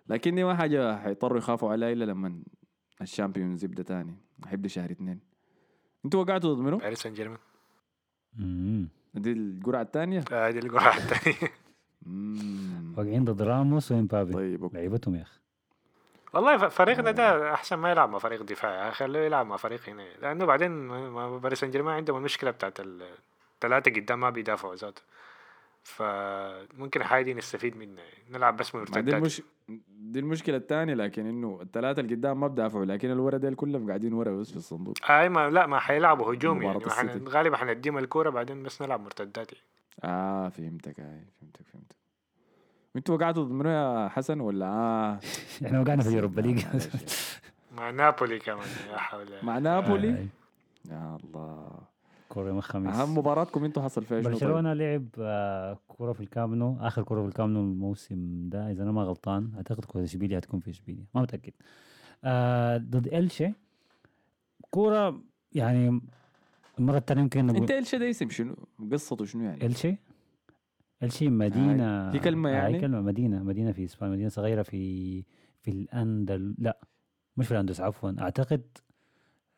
لكن 0.07 0.35
دي 0.35 0.43
ما 0.43 0.55
حاجة 0.55 0.97
حيضطروا 0.97 1.37
يخافوا 1.37 1.71
عليها 1.71 1.91
الا 1.91 2.05
لما 2.05 2.43
ال 3.01 3.08
Champions 3.08 3.63
يبدأ 3.63 3.83
تاني 3.83 4.15
حيبدا 4.45 4.67
شهر 4.67 4.91
اثنين 4.91 5.32
أنتوا 6.05 6.21
وقعتوا 6.23 6.53
ضد 6.53 6.59
منو؟ 6.59 6.77
باريس 6.77 7.01
سان 7.01 7.13
جيرمان. 7.13 7.39
دي 9.13 9.31
القرعه 9.31 9.81
الثانية؟ 9.81 10.23
هذه 10.31 10.59
القرعه 10.59 10.97
الثانية 10.97 11.51
واقعين 12.97 13.25
ضد 13.25 13.41
راموس 13.41 13.91
وامبابي 13.91 14.33
طيب. 14.33 14.73
لعيبتهم 14.73 15.15
يا 15.15 15.21
أخي 15.21 15.39
والله 16.33 16.57
فريقنا 16.69 17.11
ده 17.11 17.53
أحسن 17.53 17.75
ما 17.75 17.91
يلعب 17.91 18.09
مع 18.09 18.19
فريق 18.19 18.43
دفاعي 18.43 18.91
خلوه 18.91 19.21
يلعب 19.21 19.45
مع 19.45 19.57
فريق 19.57 19.89
هنا 19.89 20.03
لأنه 20.21 20.45
بعدين 20.45 20.87
باريس 21.39 21.59
سان 21.59 21.71
جيرمان 21.71 21.95
عندهم 21.95 22.17
المشكلة 22.17 22.51
بتاعت 22.51 22.79
الثلاثه 22.79 23.91
قدام 23.91 24.19
ما 24.19 24.29
بيدافعوا 24.29 24.75
ذاته 24.75 25.01
فممكن 25.83 27.01
الحاجة 27.01 27.23
دي 27.23 27.33
نستفيد 27.33 27.77
منها 27.77 28.03
نلعب 28.31 28.57
بس 28.57 28.75
ما 28.75 28.83
دي 28.83 28.91
مرتدات 28.91 29.13
المش... 29.13 29.41
دي 29.89 30.19
المشكلة 30.19 30.57
الثانية 30.57 30.93
لكن 30.93 31.25
إنه 31.25 31.59
الثلاثه 31.61 31.99
اللي 31.99 32.15
قدام 32.15 32.39
ما 32.39 32.47
بدافعوا 32.47 32.85
لكن 32.85 33.11
الورا 33.11 33.37
ديل 33.37 33.55
كلهم 33.55 33.87
قاعدين 33.87 34.13
ورا 34.13 34.31
بس 34.31 34.51
في 34.51 34.57
الصندوق. 34.57 35.11
أي 35.11 35.29
ما 35.29 35.49
لا 35.49 35.65
ما 35.65 35.79
حيلعبوا 35.79 36.33
هجوم 36.33 36.61
يعني 36.61 36.89
حن... 36.89 37.27
غالبا 37.27 37.57
حنديهم 37.57 37.97
الكورة 37.97 38.29
بعدين 38.29 38.63
بس 38.63 38.81
نلعب 38.81 38.99
مرتدات 39.01 39.53
يعني. 39.53 39.65
آه 40.03 40.49
فهمتك 40.49 40.99
هاي 40.99 41.23
فهمتك 41.41 41.67
فهمتك. 41.73 41.95
أنتوا 42.95 43.15
وقعتوا 43.15 43.43
ضد 43.43 43.51
منو 43.51 43.69
يا 43.69 44.07
حسن 44.07 44.39
ولا؟ 44.39 44.65
آه 44.65 45.19
إحنا 45.65 45.81
وقعنا 45.81 46.03
في 46.03 46.09
ال 46.09 46.14
Europa 46.14 46.41
League. 46.41 46.65
مع 47.71 47.89
نابولي 47.89 48.39
كمان 48.39 48.67
يا 48.91 48.97
حول. 48.97 49.25
مع 49.43 49.57
نابولي؟ 49.57 50.09
آه، 50.09 50.27
يا 50.91 51.17
الله. 51.23 51.92
كورة 52.33 52.47
يوم 52.47 52.57
الخميس. 52.57 52.95
أهم 52.95 53.17
مباراتكم 53.17 53.63
أنتوا 53.63 53.83
حصل 53.83 54.03
فيها 54.03 54.21
شنو؟ 54.21 54.31
طيب؟ 54.31 54.39
برشلونة 54.41 54.73
لعب 54.73 55.07
آه، 55.19 55.79
كورة 55.87 56.13
في 56.13 56.19
الكامنو 56.21 56.77
آخر 56.79 57.03
كورة 57.03 57.21
في 57.21 57.27
الكامنو 57.27 57.59
الموسم 57.59 58.49
ده 58.49 58.71
إذا 58.71 58.83
أنا 58.83 58.91
ما 58.91 59.03
غلطان 59.03 59.51
أعتقد 59.55 59.85
كورة 59.85 60.03
إشبيليا 60.03 60.37
هتكون 60.37 60.59
في 60.59 60.69
إشبيليا 60.69 61.05
ما 61.15 61.21
متأكد. 61.21 61.53
آه 62.23 62.77
ضد 62.77 63.07
إلشي 63.07 63.53
كورة 64.71 65.21
يعني 65.51 66.01
المرة 66.79 66.97
الثانية 66.97 67.21
يمكن 67.21 67.49
انت 67.49 67.57
نقول 67.57 67.71
الشيء 67.71 67.99
ده 67.99 68.09
اسم 68.09 68.29
شنو؟ 68.29 68.55
قصته 68.91 69.25
شنو 69.25 69.43
يعني؟ 69.43 69.65
إلشي؟ 69.65 69.95
إلشي 71.03 71.29
مدينة. 71.29 72.11
هي 72.11 72.19
كلمة 72.19 72.49
آه، 72.49 72.53
يعني؟ 72.53 72.75
هي 72.75 72.81
كلمة 72.81 73.01
مدينة 73.01 73.43
مدينة 73.43 73.71
في 73.71 73.85
إسبانيا 73.85 74.13
مدينة 74.13 74.29
صغيرة 74.29 74.61
في 74.61 75.23
في 75.61 75.71
الأندل 75.71 76.55
لا 76.57 76.77
مش 77.37 77.45
في 77.47 77.51
الأندلس 77.51 77.81
عفوا. 77.81 78.11
أعتقد 78.19 78.61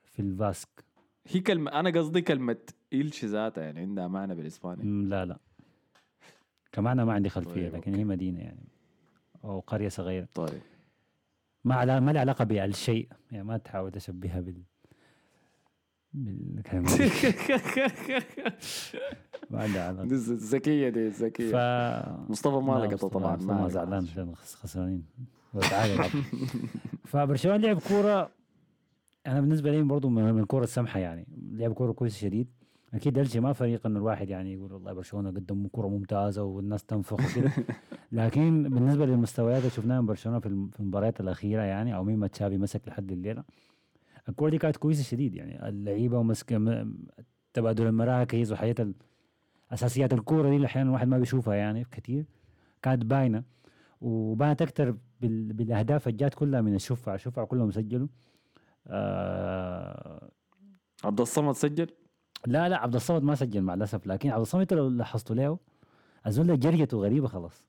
في 0.04 0.22
الفاسك. 0.22 0.85
هي 1.28 1.40
كلمة 1.40 1.72
أنا 1.72 1.90
قصدي 1.90 2.22
كلمة 2.22 2.58
إلش 2.94 3.26
ذاتها 3.26 3.64
يعني 3.64 3.80
عندها 3.80 4.08
معنى 4.08 4.36
بالإسباني. 4.36 4.84
مم، 4.84 5.10
لا 5.10 5.26
لا. 5.26 5.38
كمان 6.72 7.02
ما 7.02 7.14
عندي 7.14 7.30
خلفية 7.30 7.70
طيب، 7.70 7.76
لكن 7.76 7.96
هي 7.96 8.04
مدينة 8.04 8.40
يعني 8.40 8.68
أو 9.44 9.60
قرية 9.60 9.90
صغيرة. 9.90 10.28
طيب. 10.34 10.62
ما 11.64 11.76
علا 11.76 12.00
ما 12.00 12.12
لها 12.12 12.22
علاقة 12.22 12.44
بالشيء 12.44 13.10
يعني 13.32 13.44
ما 13.44 13.58
تحاول 13.58 13.92
تشبهها 13.92 14.40
بال 14.40 14.64
بالكلمة. 16.14 16.90
ما 19.50 19.64
عندها 19.64 19.88
علاقة. 19.88 20.08
دي 20.08 20.16
الذكية 20.16 20.90
دي 20.90 21.12
ف 21.12 21.16
الذكية 21.16 22.26
مصطفى 22.30 22.56
ما 22.56 22.86
لقطه 22.86 23.08
طبعا 23.08 23.36
مصطفى 23.36 23.52
ما 23.52 23.68
زعلان 23.68 24.36
خسرانين. 24.36 25.06
فبرشلونة 27.12 27.58
لعب 27.58 27.80
كورة 27.80 28.30
أنا 29.28 29.42
بالنسبة 29.42 29.72
لي 29.72 29.84
برضو 29.84 30.10
من 30.10 30.40
الكوره 30.40 30.64
السمحة 30.64 31.00
يعني 31.00 31.28
لعب 31.52 31.74
كوره 31.74 31.92
كويس 31.92 32.18
شديد. 32.18 32.48
أكيد 32.94 33.18
الشيء 33.18 33.42
ما 33.42 33.54
فريق 33.54 33.86
إنه 33.88 34.00
الواحد 34.00 34.30
يعني 34.30 34.54
يقول 34.54 34.74
والله 34.74 34.94
برشلونة 34.94 35.30
قدم 35.30 35.68
كوره 35.68 35.88
ممتازة 35.88 36.44
والناس 36.44 36.84
تنفخ 36.84 37.14
وكده. 37.38 37.52
لكن 38.12 38.64
بالنسبة 38.70 39.06
للمستويات 39.06 39.60
اللي 39.60 39.70
شفناها 39.70 40.02
من 40.02 40.08
برشلونة 40.08 40.40
في 40.40 40.46
الم- 40.46 40.70
في 40.70 40.80
المباريات 40.80 41.20
الأخيرة 41.22 41.62
يعني 41.62 41.96
أو 41.96 42.04
مين 42.04 42.18
ما 42.20 42.28
تشافي 42.28 42.58
مسك 42.58 42.88
لحد 42.88 43.12
الليلة 43.12 43.44
الكوره 44.30 44.50
دي 44.50 44.58
كانت 44.58 44.78
كويسة 44.78 45.04
شديد 45.04 45.36
يعني. 45.36 45.70
اللعيبة 45.70 46.18
ومسك 46.18 46.62
تبادل 47.54 47.88
المراكز 47.88 48.52
وحاجات 48.52 48.88
أساسيات 49.72 50.14
الكوره 50.14 50.50
دي 50.50 50.56
اللي 50.56 50.68
أحيانا 50.68 50.90
الواحد 50.90 51.08
ما 51.08 51.18
بيشوفها 51.18 51.56
يعني 51.56 51.86
كثير 51.92 52.26
كانت 52.82 53.06
باينة 53.06 53.44
وبانت 54.02 54.62
أكثر 54.62 54.96
بال- 55.22 55.54
بالأهداف 55.54 56.08
اللي 56.08 56.18
جات 56.18 56.34
كلها 56.34 56.62
من 56.62 56.76
الشفع. 56.76 57.16
الشفع 57.16 57.44
كلهم 57.44 57.72
سجلوا 57.72 58.08
آه 58.88 60.30
عبد 61.04 61.22
الصمد 61.22 61.54
سجل 61.56 61.88
لا 62.46 62.70
لا 62.70 62.78
عبد 62.78 62.96
الصمد 62.96 63.24
ما 63.24 63.36
سجل 63.36 63.62
مع 63.62 63.74
الأسف 63.74 64.08
لكن 64.08 64.30
عبد 64.30 64.42
الصمد 64.42 64.74
لو 64.74 64.90
لاحظتوا 64.90 65.36
له 65.36 65.60
ده 66.28 66.56
جريته 66.56 66.98
غريبة 66.98 67.28
خلاص 67.28 67.64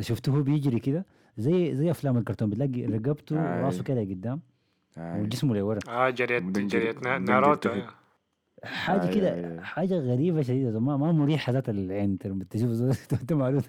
شفته 0.00 0.32
هو 0.32 0.42
بيجري 0.42 0.78
كده 0.80 1.04
زي 1.38 1.74
زي 1.74 1.90
أفلام 1.90 2.18
الكرتون 2.18 2.50
بتلاقي 2.50 2.86
رقبته 2.86 3.36
آي. 3.36 3.62
وراسه 3.62 3.82
كده 3.82 4.00
قدام 4.00 4.40
آي. 4.98 5.20
وجسمه 5.22 5.54
لورا 5.54 5.78
آه 5.88 6.10
جريت 6.10 6.42
جريت 6.42 7.02
ناروتو. 7.06 7.68
آه. 7.68 7.88
حاجة 8.64 9.14
كده. 9.14 9.62
حاجة 9.62 9.98
غريبة 9.98 10.42
شديدة 10.42 10.80
ما 10.80 10.96
ما 10.96 11.12
مريحة 11.12 11.52
ذات 11.52 11.68
العين 11.68 12.18
ترى 12.18 12.38
تشوف 12.50 12.70
انت 13.12 13.62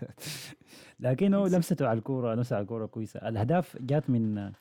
لكن 1.00 1.34
هو 1.34 1.48
لمسته 1.48 1.88
على 1.88 1.98
الكورة 1.98 2.36
لمسه 2.36 2.56
على 2.56 2.64
الكورة 2.64 2.86
كويسة 2.86 3.30
الأهداف 3.30 3.78
جات 3.82 4.10
من 4.10 4.52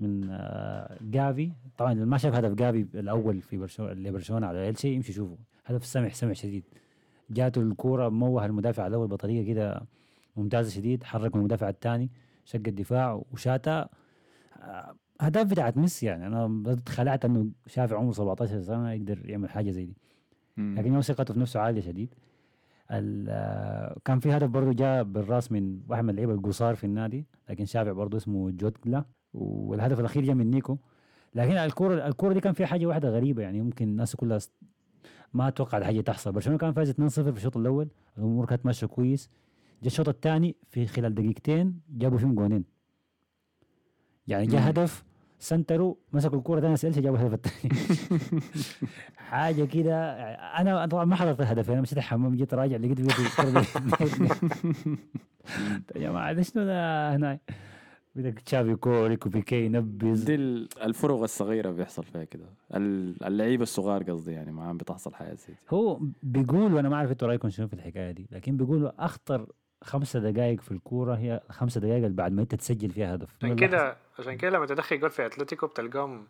من 0.00 0.30
آه، 0.30 0.98
جافي. 1.02 1.52
طبعا 1.78 1.92
اللي 1.92 2.04
ما 2.06 2.18
شاف 2.18 2.34
هدف 2.34 2.54
جافي 2.54 2.80
الأول 2.94 3.40
في 3.40 3.56
برشلونة 3.56 3.92
لبرشلونة 3.92 4.46
على 4.46 4.68
ال 4.68 4.78
شيء 4.78 4.92
يمشي 4.96 5.12
يشوفه. 5.12 5.38
هدف 5.66 5.84
سمح 5.86 6.14
سمح 6.14 6.32
شديد. 6.32 6.64
جاته 7.30 7.62
الكورة 7.62 8.08
موه 8.08 8.46
المدافع 8.46 8.86
الأول 8.86 9.08
بطريقة 9.08 9.46
كده 9.46 9.82
ممتازة 10.36 10.70
شديد 10.70 11.04
حرك 11.04 11.36
المدافع 11.36 11.68
الثاني 11.68 12.10
شق 12.44 12.62
الدفاع 12.66 13.22
وشاتا. 13.32 13.88
اهداف 15.20 15.46
بتاعت 15.46 15.76
ميسي 15.76 16.06
يعني. 16.06 16.26
أنا 16.26 16.74
تخلعت 16.74 17.24
إنه 17.24 17.50
شافي 17.66 17.94
عمره 17.94 18.12
17 18.12 18.60
سنة 18.62 18.92
يقدر 18.92 19.30
يعمل 19.30 19.50
حاجة 19.50 19.70
زي 19.70 19.84
دي. 19.86 19.96
لكن 20.58 20.94
هو 20.94 21.00
ثقته 21.00 21.34
في 21.34 21.40
نفسه 21.40 21.60
عالية 21.60 21.80
شديد. 21.80 22.14
آه، 22.90 23.96
كان 24.04 24.18
في 24.18 24.32
هدف 24.32 24.48
برضه 24.48 24.72
جاء 24.72 25.02
بالراس 25.02 25.52
من 25.52 25.80
واحد 25.88 26.04
من 26.04 26.10
اللعيبة 26.10 26.32
القصار 26.32 26.74
في 26.74 26.84
النادي 26.84 27.26
لكن 27.50 27.64
شافع 27.64 27.92
برضه 27.92 28.16
اسمه 28.16 28.50
جوتلا 28.50 29.04
والهدف 29.34 30.00
الأخير 30.00 30.24
جاء 30.24 30.34
من 30.34 30.50
نيكو. 30.50 30.78
لكن 31.34 31.52
الكورة 31.52 32.06
الكورة 32.06 32.32
دي 32.32 32.40
كان 32.40 32.52
فيها 32.52 32.66
حاجة 32.66 32.86
واحدة 32.86 33.10
غريبة 33.10 33.42
يعني 33.42 33.60
ممكن 33.62 33.88
الناس 33.88 34.16
كلها 34.16 34.38
ما 35.34 35.48
أتوقع 35.48 35.78
الحاجة 35.78 36.00
تحصل. 36.00 36.32
برشلونة 36.32 36.58
كان 36.58 36.72
فاز 36.72 36.90
2-0 36.90 36.94
في 37.08 37.28
الشوط 37.28 37.56
الأول 37.56 37.88
الأمور 38.18 38.46
كانت 38.46 38.66
ماشية 38.66 38.86
كويس. 38.86 39.30
جاء 39.82 39.86
الشوط 39.86 40.08
الثاني 40.08 40.56
في 40.70 40.86
خلال 40.86 41.14
دقيقتين 41.14 41.80
جابوا 41.90 42.18
فيهم 42.18 42.34
جونين. 42.34 42.64
يعني 44.28 44.46
جاء. 44.46 44.70
هدف 44.70 45.04
سنتروا 45.38 45.94
مسكوا 46.12 46.38
الكورة 46.38 46.60
ثاني 46.60 46.76
سألش 46.76 46.98
جابوا 46.98 47.18
الهدف 47.18 47.34
الثاني. 47.34 47.74
حاجة 49.16 49.64
كده 49.64 50.12
أنا 50.34 50.86
طبعا 50.86 51.04
ما 51.04 51.16
حضرت 51.16 51.40
الهدف 51.40 51.70
أنا 51.70 51.80
مشيت 51.80 51.98
الحمام 51.98 52.36
جيت 52.36 52.54
راجع 52.54 52.76
لقيت 52.76 53.00
فيه. 53.00 53.30
يا 55.96 56.00
جماعة 56.00 56.32
ده 56.32 56.42
شنو 56.42 56.64
ده 56.64 57.16
هنا؟ 57.16 57.38
بدك 58.14 58.40
تشافي 58.40 58.74
كوريك 58.74 59.26
وبيكي 59.26 59.64
ينبز. 59.64 60.24
دي 60.24 60.34
ال- 60.34 60.68
الفرق 60.82 61.22
الصغيرة 61.22 61.70
بيحصل 61.70 62.04
فيها 62.04 62.24
كده. 62.24 62.44
ال- 62.74 63.24
اللعيبة 63.24 63.62
الصغار 63.62 64.02
قصدي 64.02 64.32
يعني 64.32 64.52
معاهم 64.52 64.76
بتحصل 64.76 65.14
حياة 65.14 65.34
زي 65.34 65.54
هو 65.70 66.00
بيقول 66.22 66.74
وأنا 66.74 66.88
ما 66.88 66.96
أعرف 66.96 67.10
أنتوا 67.10 67.28
رأيكم 67.28 67.50
شنو 67.50 67.68
في 67.68 67.74
الحكاية 67.74 68.10
دي 68.10 68.26
لكن 68.30 68.56
بيقولوا 68.56 68.90
أخطر 69.04 69.46
خمسة 69.84 70.18
دقائق 70.30 70.60
في 70.60 70.70
الكورة 70.70 71.14
هي 71.14 71.40
خمسة 71.50 71.80
دقائق 71.80 72.04
اللي 72.04 72.16
بعد 72.16 72.32
ما 72.32 72.42
أنت 72.42 72.54
تسجل 72.54 72.90
فيها 72.90 73.14
هدف. 73.14 73.36
عشان 73.36 73.56
كده 73.56 73.96
عشان 74.18 74.36
كده 74.36 74.50
لما 74.50 74.66
تدخل 74.66 75.00
جول 75.00 75.10
في 75.10 75.26
أتلتيكو 75.26 75.66
بتلقاهم 75.66 76.26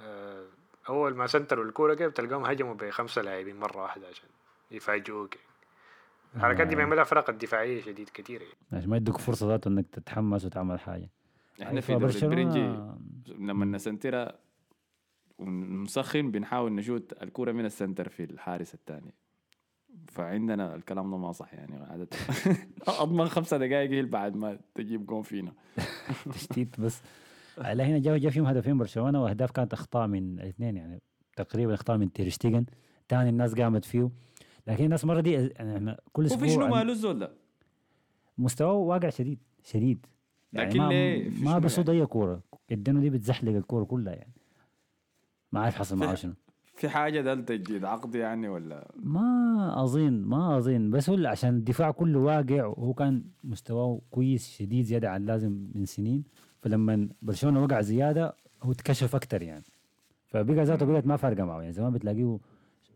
آه، 0.00 0.44
أول 0.88 1.14
ما 1.14 1.26
سنتروا 1.26 1.64
الكورة 1.64 1.94
كده 1.94 2.08
بتلقاهم 2.08 2.44
هجموا 2.44 2.74
بخمسة 2.74 3.22
لاعبين 3.22 3.56
مرة 3.56 3.82
واحدة 3.82 4.06
عشان 4.08 4.28
يفاجئوك. 4.70 5.34
الحركات 6.36 6.66
دي 6.66 6.74
آه. 6.74 6.76
بيعملها 6.76 7.04
فرق 7.04 7.30
الدفاعية 7.30 7.80
شديد 7.80 8.08
كتير 8.14 8.40
يعني. 8.40 8.54
عشان 8.72 8.90
ما 8.90 8.96
يدوك 8.96 9.18
فرصة 9.18 9.48
ذاته 9.48 9.68
إنك 9.68 9.86
تتحمس 9.92 10.44
وتعمل 10.44 10.80
حاجة. 10.80 11.10
إحنا 11.62 11.80
في 11.80 11.94
دوري 11.94 12.14
البرنجي 12.14 12.92
لما 13.38 13.64
نسنترها 13.64 14.38
ونسخن 15.38 16.30
بنحاول 16.30 16.72
نشوت 16.72 17.22
الكرة 17.22 17.52
من 17.52 17.64
ال 17.64 17.70
center 17.70 18.08
في 18.08 18.24
الحارس 18.24 18.74
الثاني. 18.74 19.14
فعندنا 20.08 20.74
الكلام 20.74 21.10
ده 21.10 21.16
ما 21.16 21.32
صح 21.32 21.54
يعني 21.54 21.76
عادة. 21.76 22.08
أضمن 23.02 23.28
خمسة 23.28 23.56
دقائق 23.56 23.90
هي 23.90 24.02
بعد 24.02 24.36
ما 24.36 24.58
تجيب 24.74 25.06
جون 25.06 25.22
فينا. 25.22 25.52
تشتيت 26.34 26.80
بس. 26.80 27.02
على 27.58 27.82
هنا 27.82 27.98
جا 27.98 28.16
جا 28.16 28.30
فيهم 28.30 28.46
هدفين 28.46 28.78
برشلونة 28.78 29.22
وأهداف 29.22 29.50
كانت 29.50 29.72
أخطاء 29.72 30.06
من 30.06 30.38
الاثنين 30.40 30.76
يعني 30.76 31.02
تقريبا 31.36 31.74
أخطاء 31.74 31.96
من 31.96 32.12
تيرشتيجن 32.12 32.64
ثاني 33.08 33.28
الناس 33.28 33.54
قامت 33.54 33.84
فيه. 33.84 34.10
لكن 34.66 34.84
الناس 34.84 35.04
مره 35.04 35.20
دي 35.20 35.32
يعني 35.32 35.76
إحنا 35.76 36.00
كل 36.12 36.22
هو 36.22 36.28
في 36.28 36.48
شنو 36.48 36.64
أسبوع 36.64 36.78
ماله 36.78 36.92
الزول 36.92 37.18
ده؟ 37.18 37.32
مستواه 38.38 38.72
واقع 38.72 39.08
شديد 39.08 39.38
شديد. 39.64 40.06
لكن 40.52 40.78
ما 40.78 40.88
ليه؟ 40.88 41.30
ما 41.30 41.50
شنو 41.50 41.60
بيصد 41.60 41.88
يعني؟ 41.88 42.00
اي 42.00 42.06
كورة. 42.06 42.42
يدينه 42.70 43.00
دي 43.00 43.10
بتزحلق 43.10 43.52
الكورة 43.52 43.84
كلها 43.84 44.14
يعني. 44.14 44.32
ما 45.52 45.60
عارف 45.60 45.74
حصل 45.74 45.96
معاه 45.96 46.14
شنو. 46.14 46.32
في 46.74 46.88
حاجة 46.88 47.20
ده 47.20 47.34
تجديد 47.34 47.84
عقد 47.84 48.14
يعني 48.14 48.48
ولا؟ 48.48 48.90
ما 48.96 49.82
أظن 49.84 50.22
ما 50.22 50.58
أظن. 50.58 50.90
بس 50.90 51.10
هو 51.10 51.26
عشان 51.26 51.56
الدفاع 51.56 51.90
كله 51.90 52.18
واقع 52.18 52.66
وهو 52.66 52.94
كان 52.94 53.24
مستواه 53.44 54.00
كويس 54.10 54.50
شديد 54.50 54.84
زيادة 54.84 55.10
عن 55.10 55.20
اللازم 55.22 55.68
من 55.74 55.84
سنين. 55.84 56.24
فلما 56.60 57.08
برشلونة 57.22 57.62
وقع 57.62 57.80
زيادة 57.80 58.36
هو 58.62 58.72
تكشف 58.72 59.14
أكثر 59.14 59.42
يعني. 59.42 59.64
فبقى 60.26 60.64
ذاته 60.64 60.86
بقت 60.86 61.06
ما 61.06 61.16
فارقة 61.16 61.44
معه 61.44 61.60
يعني. 61.60 61.72
زمان 61.72 61.92
بتلاقيه 61.92 62.38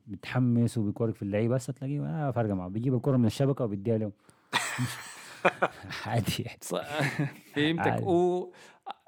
متحمس 0.06 0.78
وبيكورك 0.78 1.14
في 1.14 1.22
اللعيبة 1.22 1.54
بس 1.54 1.66
تلاقيه 1.66 2.00
ما 2.00 2.30
فارقه 2.32 2.54
معه 2.54 2.68
بيجيب 2.68 2.94
الكرة 2.94 3.16
من 3.16 3.26
الشبكة 3.26 3.64
وبيديها 3.64 3.98
له 3.98 4.12
عادي 6.06 6.42
يعني. 6.42 6.58
فهمتك. 7.54 8.06
و 8.06 8.52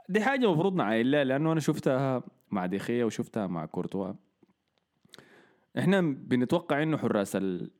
دي 0.08 0.20
حاجة 0.20 0.44
المفروض 0.46 0.74
نعايلها 0.74 1.24
لأنه 1.24 1.52
أنا 1.52 1.60
شفتها 1.60 2.22
مع 2.50 2.66
ديخية 2.66 3.04
وشفتها 3.04 3.46
مع 3.46 3.66
كورتوا. 3.66 4.12
إحنا 5.78 6.00
بنتوقع 6.00 6.82
إنه 6.82 6.96
حراس 6.96 7.36
ال 7.36 7.70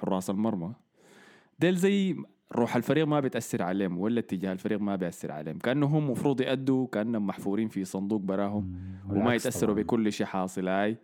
حراس 0.00 0.30
المرمى. 0.30 0.72
ديل 1.58 1.76
زي 1.76 2.16
روح 2.52 2.76
الفريق 2.76 3.06
ما 3.06 3.20
بتأثر 3.20 3.62
عليهم 3.62 3.98
ولا 3.98 4.18
اتجاه 4.20 4.52
الفريق 4.52 4.80
ما 4.80 4.96
بيأثر 4.96 5.32
عليهم. 5.32 5.58
كأنهم 5.58 6.10
مفروض 6.10 6.40
يأدوا 6.40 6.86
كأنهم 6.86 7.26
محفورين 7.26 7.68
في 7.68 7.84
صندوق 7.84 8.20
براهم. 8.20 8.78
وما 9.10 9.34
يتأثروا 9.34 9.72
طبعاً. 9.74 9.84
بكل 9.84 10.12
شيء 10.12 10.26
حاصل. 10.26 10.68
هاي. 10.68 10.96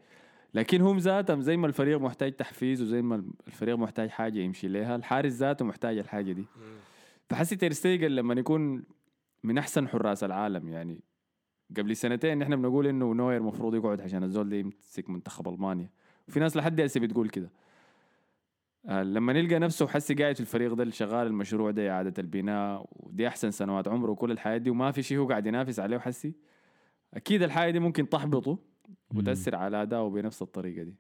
لكن 0.55 0.81
هم 0.81 0.99
ذاتهم 0.99 1.41
زي 1.41 1.57
ما 1.57 1.67
الفريق 1.67 1.99
محتاج 2.01 2.33
تحفيز 2.33 2.83
وزي 2.83 3.03
ما 3.03 3.25
الفريق 3.47 3.77
محتاج 3.77 4.09
حاجة 4.11 4.39
يمشي 4.39 4.69
لها 4.69 4.97
الحارس 4.97 5.33
ذاته 5.33 5.65
محتاج 5.65 5.99
الحاجة 5.99 6.33
دي. 6.33 6.45
فحسي 7.31 7.57
تيرستيجن 7.57 8.09
لما 8.09 8.35
يكون 8.35 8.85
من 9.45 9.59
أحسن 9.59 9.89
حراس 9.89 10.25
العالم 10.25 10.69
يعني 10.69 11.01
قبل 11.77 11.97
سنتين 11.97 12.39
نحن 12.39 12.57
بنقول 12.57 12.87
إنه 12.87 13.15
نوير 13.15 13.37
المفروض 13.41 13.75
يقعد 13.75 14.01
عشان 14.01 14.23
الزول 14.23 14.49
ده 14.49 14.57
يمسك 14.57 15.11
منتخب 15.11 15.49
ألمانيا. 15.49 15.91
وفي 16.29 16.41
ناس 16.41 16.57
لحد 16.57 16.81
هسه 16.81 17.01
بتقول 17.01 17.29
كده. 17.29 17.51
آه، 18.87 19.03
لما 19.03 19.33
نلقى 19.33 19.59
نفسه 19.59 19.87
حسي 19.87 20.15
قاعد 20.15 20.35
في 20.35 20.41
الفريق 20.41 20.73
ده 20.75 20.83
اللي 20.83 20.95
شغال 20.95 21.27
المشروع 21.27 21.71
ده 21.71 21.91
إعادة 21.91 22.15
البناء 22.19 22.87
ودي 22.93 23.29
أحسن 23.29 23.51
سنوات 23.51 23.89
عمره 23.89 24.11
وكل 24.11 24.31
الحياة 24.31 24.57
دي 24.57 24.71
وما 24.71 24.91
في 24.91 25.03
شيء 25.03 25.19
هو 25.19 25.29
قاعد 25.29 25.47
ينافس 25.47 25.81
عليه 25.81 25.99
حسي 25.99 26.35
أكيد 27.15 27.43
الحاجة 27.43 27.71
دي 27.71 27.79
ممكن 27.79 28.09
تحبطه. 28.09 28.59
وتاثر 29.15 29.55
على 29.55 29.83
اداؤه 29.83 30.11
بنفس 30.11 30.43
الطريقة 30.43 30.83
دي. 30.83 30.95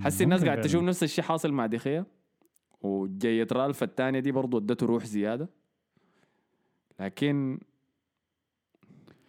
حسي 0.00 0.24
الناس 0.24 0.44
قاعد. 0.44 0.60
تشوف 0.60 0.82
نفس 0.82 1.02
الشيء 1.02 1.24
حاصل 1.24 1.52
مع 1.52 1.66
دخيا 1.66 2.04
وجاية 2.82 3.46
رالف 3.52 3.82
الثانية 3.82 4.20
دي 4.20 4.32
برضو 4.32 4.58
ادته 4.58 4.86
روح 4.86 5.04
زيادة. 5.04 5.48
لكن 7.00 7.60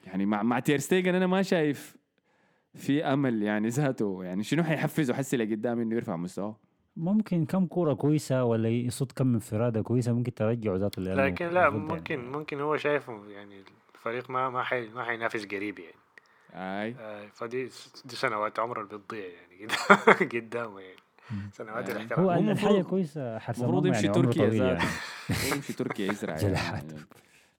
يعني 0.05 0.25
مع 0.25 0.43
مع 0.43 0.59
تيرستيجن 0.59 1.15
أنا 1.15 1.27
ما 1.27 1.41
شايف 1.41 1.97
في 2.73 3.03
أمل 3.03 3.43
يعني 3.43 3.67
ذاته. 3.67 4.23
يعني 4.23 4.43
شنو 4.43 4.63
حيحفزه؟ 4.63 5.13
حسي 5.13 5.37
لقدام 5.37 5.79
إنه 5.79 5.95
يرفع 5.95 6.15
مستواه. 6.15 6.55
ممكن 6.97 7.45
كم 7.45 7.65
كورة 7.65 7.93
كويسة 7.93 8.43
ولا 8.43 8.69
يصد 8.69 9.11
كم 9.11 9.33
انفراده 9.33 9.81
كويسة 9.81 10.13
ممكن 10.13 10.33
ترجعه 10.33 10.75
ذاته 10.75 11.01
لكن 11.01 11.47
لا 11.47 11.67
المفروض 11.67 11.97
ممكن 11.97 12.19
يعني. 12.19 12.31
ممكن 12.31 12.59
هو 12.59 12.77
شايفه 12.77 13.25
يعني 13.27 13.63
الفريق 13.95 14.29
ما 14.29 14.49
ما 14.49 14.63
حي 14.63 14.87
ما 14.87 15.03
حينافس 15.03 15.45
قريب 15.45 15.79
يعني. 15.79 15.95
أي. 16.53 16.95
آه، 16.99 17.27
فدي 17.33 17.63
دي 18.05 18.15
سنوات 18.15 18.59
عمره 18.59 18.81
اللي 18.81 18.97
بتضيع 18.97 19.25
يعني 19.25 19.65
قدام- 19.65 20.27
قدامه 20.41 20.79
يعني. 20.79 20.99
سنوات 21.53 21.89
يعني 21.89 21.91
الاحتراف 21.91 22.19
هو 22.19 22.31
الحاجة 22.33 22.81
كويسة 22.81 23.39
حرس 23.39 23.57
المفروض 23.61 23.85
يمشي 23.85 24.05
يعني 24.05 24.21
تركيا 24.21 24.47
يعني. 24.47 24.79
يمشي 25.55 25.73
تركيا 25.73 26.11
يزرع 26.11 26.35
جلحات. 26.37 26.91
يعني 26.91 27.03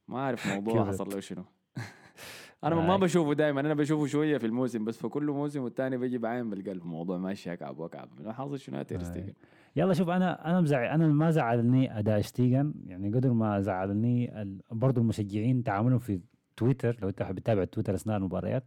ما 0.09 0.19
أعرف 0.19 0.47
موضوع. 0.47 0.87
حصل 0.89 1.09
له 1.15 1.21
شنو. 1.21 1.45
أنا 2.65 2.75
ما 2.75 2.95
آي. 2.95 2.99
بشوفه 3.01 3.35
دائما 3.35 3.61
أنا 3.61 3.75
بشوفه 3.75 4.07
شوية 4.07 4.39
في 4.39 4.47
الموسم 4.47 4.85
بس 4.85 4.97
في 4.99 5.09
كل 5.09 5.25
موسم 5.27 5.61
والثاني 5.63 5.97
بيجي 5.97 6.19
بعين 6.19 6.51
بالقلب 6.51 6.87
موضوع 6.87 7.19
ماشي 7.19 7.53
اكعب 7.53 7.79
واكعب 7.79 8.09
حاصل 8.29 8.59
شنو 8.59 8.83
تيرستيجن 8.83 9.33
يلا 9.77 9.95
شوف 9.95 10.09
أنا 10.09 10.51
أنا 10.51 10.61
مزعل 10.61 10.85
أنا 10.87 11.07
ما 11.07 11.31
زعلني 11.31 11.99
أداء 11.99 12.21
شتيجن 12.21 12.75
يعني 12.87 13.09
قدر 13.15 13.33
ما 13.33 13.61
زعلني 13.61 14.33
برضو 14.71 15.01
المشجعين 15.01 15.63
تعاملهم 15.65 15.99
في 15.99 16.21
تويتر 16.61 16.97
لو 17.03 17.09
أنت 17.09 17.23
بتتابع 17.23 17.65
تويتر 17.65 17.95
أثناء 17.95 18.17
المباريات. 18.17 18.65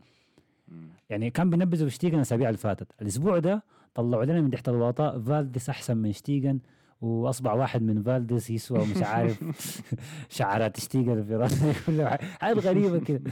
يعني 1.10 1.30
كان 1.30 1.50
بينبذوا 1.50 1.90
شتيجن 1.90 2.16
الأسابيع 2.16 2.50
اللي 2.50 2.58
فاتت. 2.58 2.88
الأسبوع 3.02 3.40
ده 3.40 3.64
طلعوا 3.96 4.26
لنا 4.26 4.42
من 4.42 4.50
تحت 4.52 4.70
الواطاء 4.70 5.20
فالديس 5.20 5.70
أحسن 5.70 5.98
من 5.98 6.12
شتيجن 6.12 6.60
واصبع 7.02 7.54
واحد 7.54 7.82
من 7.82 8.04
فالديس 8.04 8.50
يسوى 8.50 8.80
مش 8.80 9.04
عارف 9.04 9.44
شعرات 10.38 10.80
شتيجن 10.80 11.24
في 11.24 11.36
راسه. 11.36 11.74
حاجات 12.42 12.58
غريبة 12.58 13.00
كده. 13.00 13.32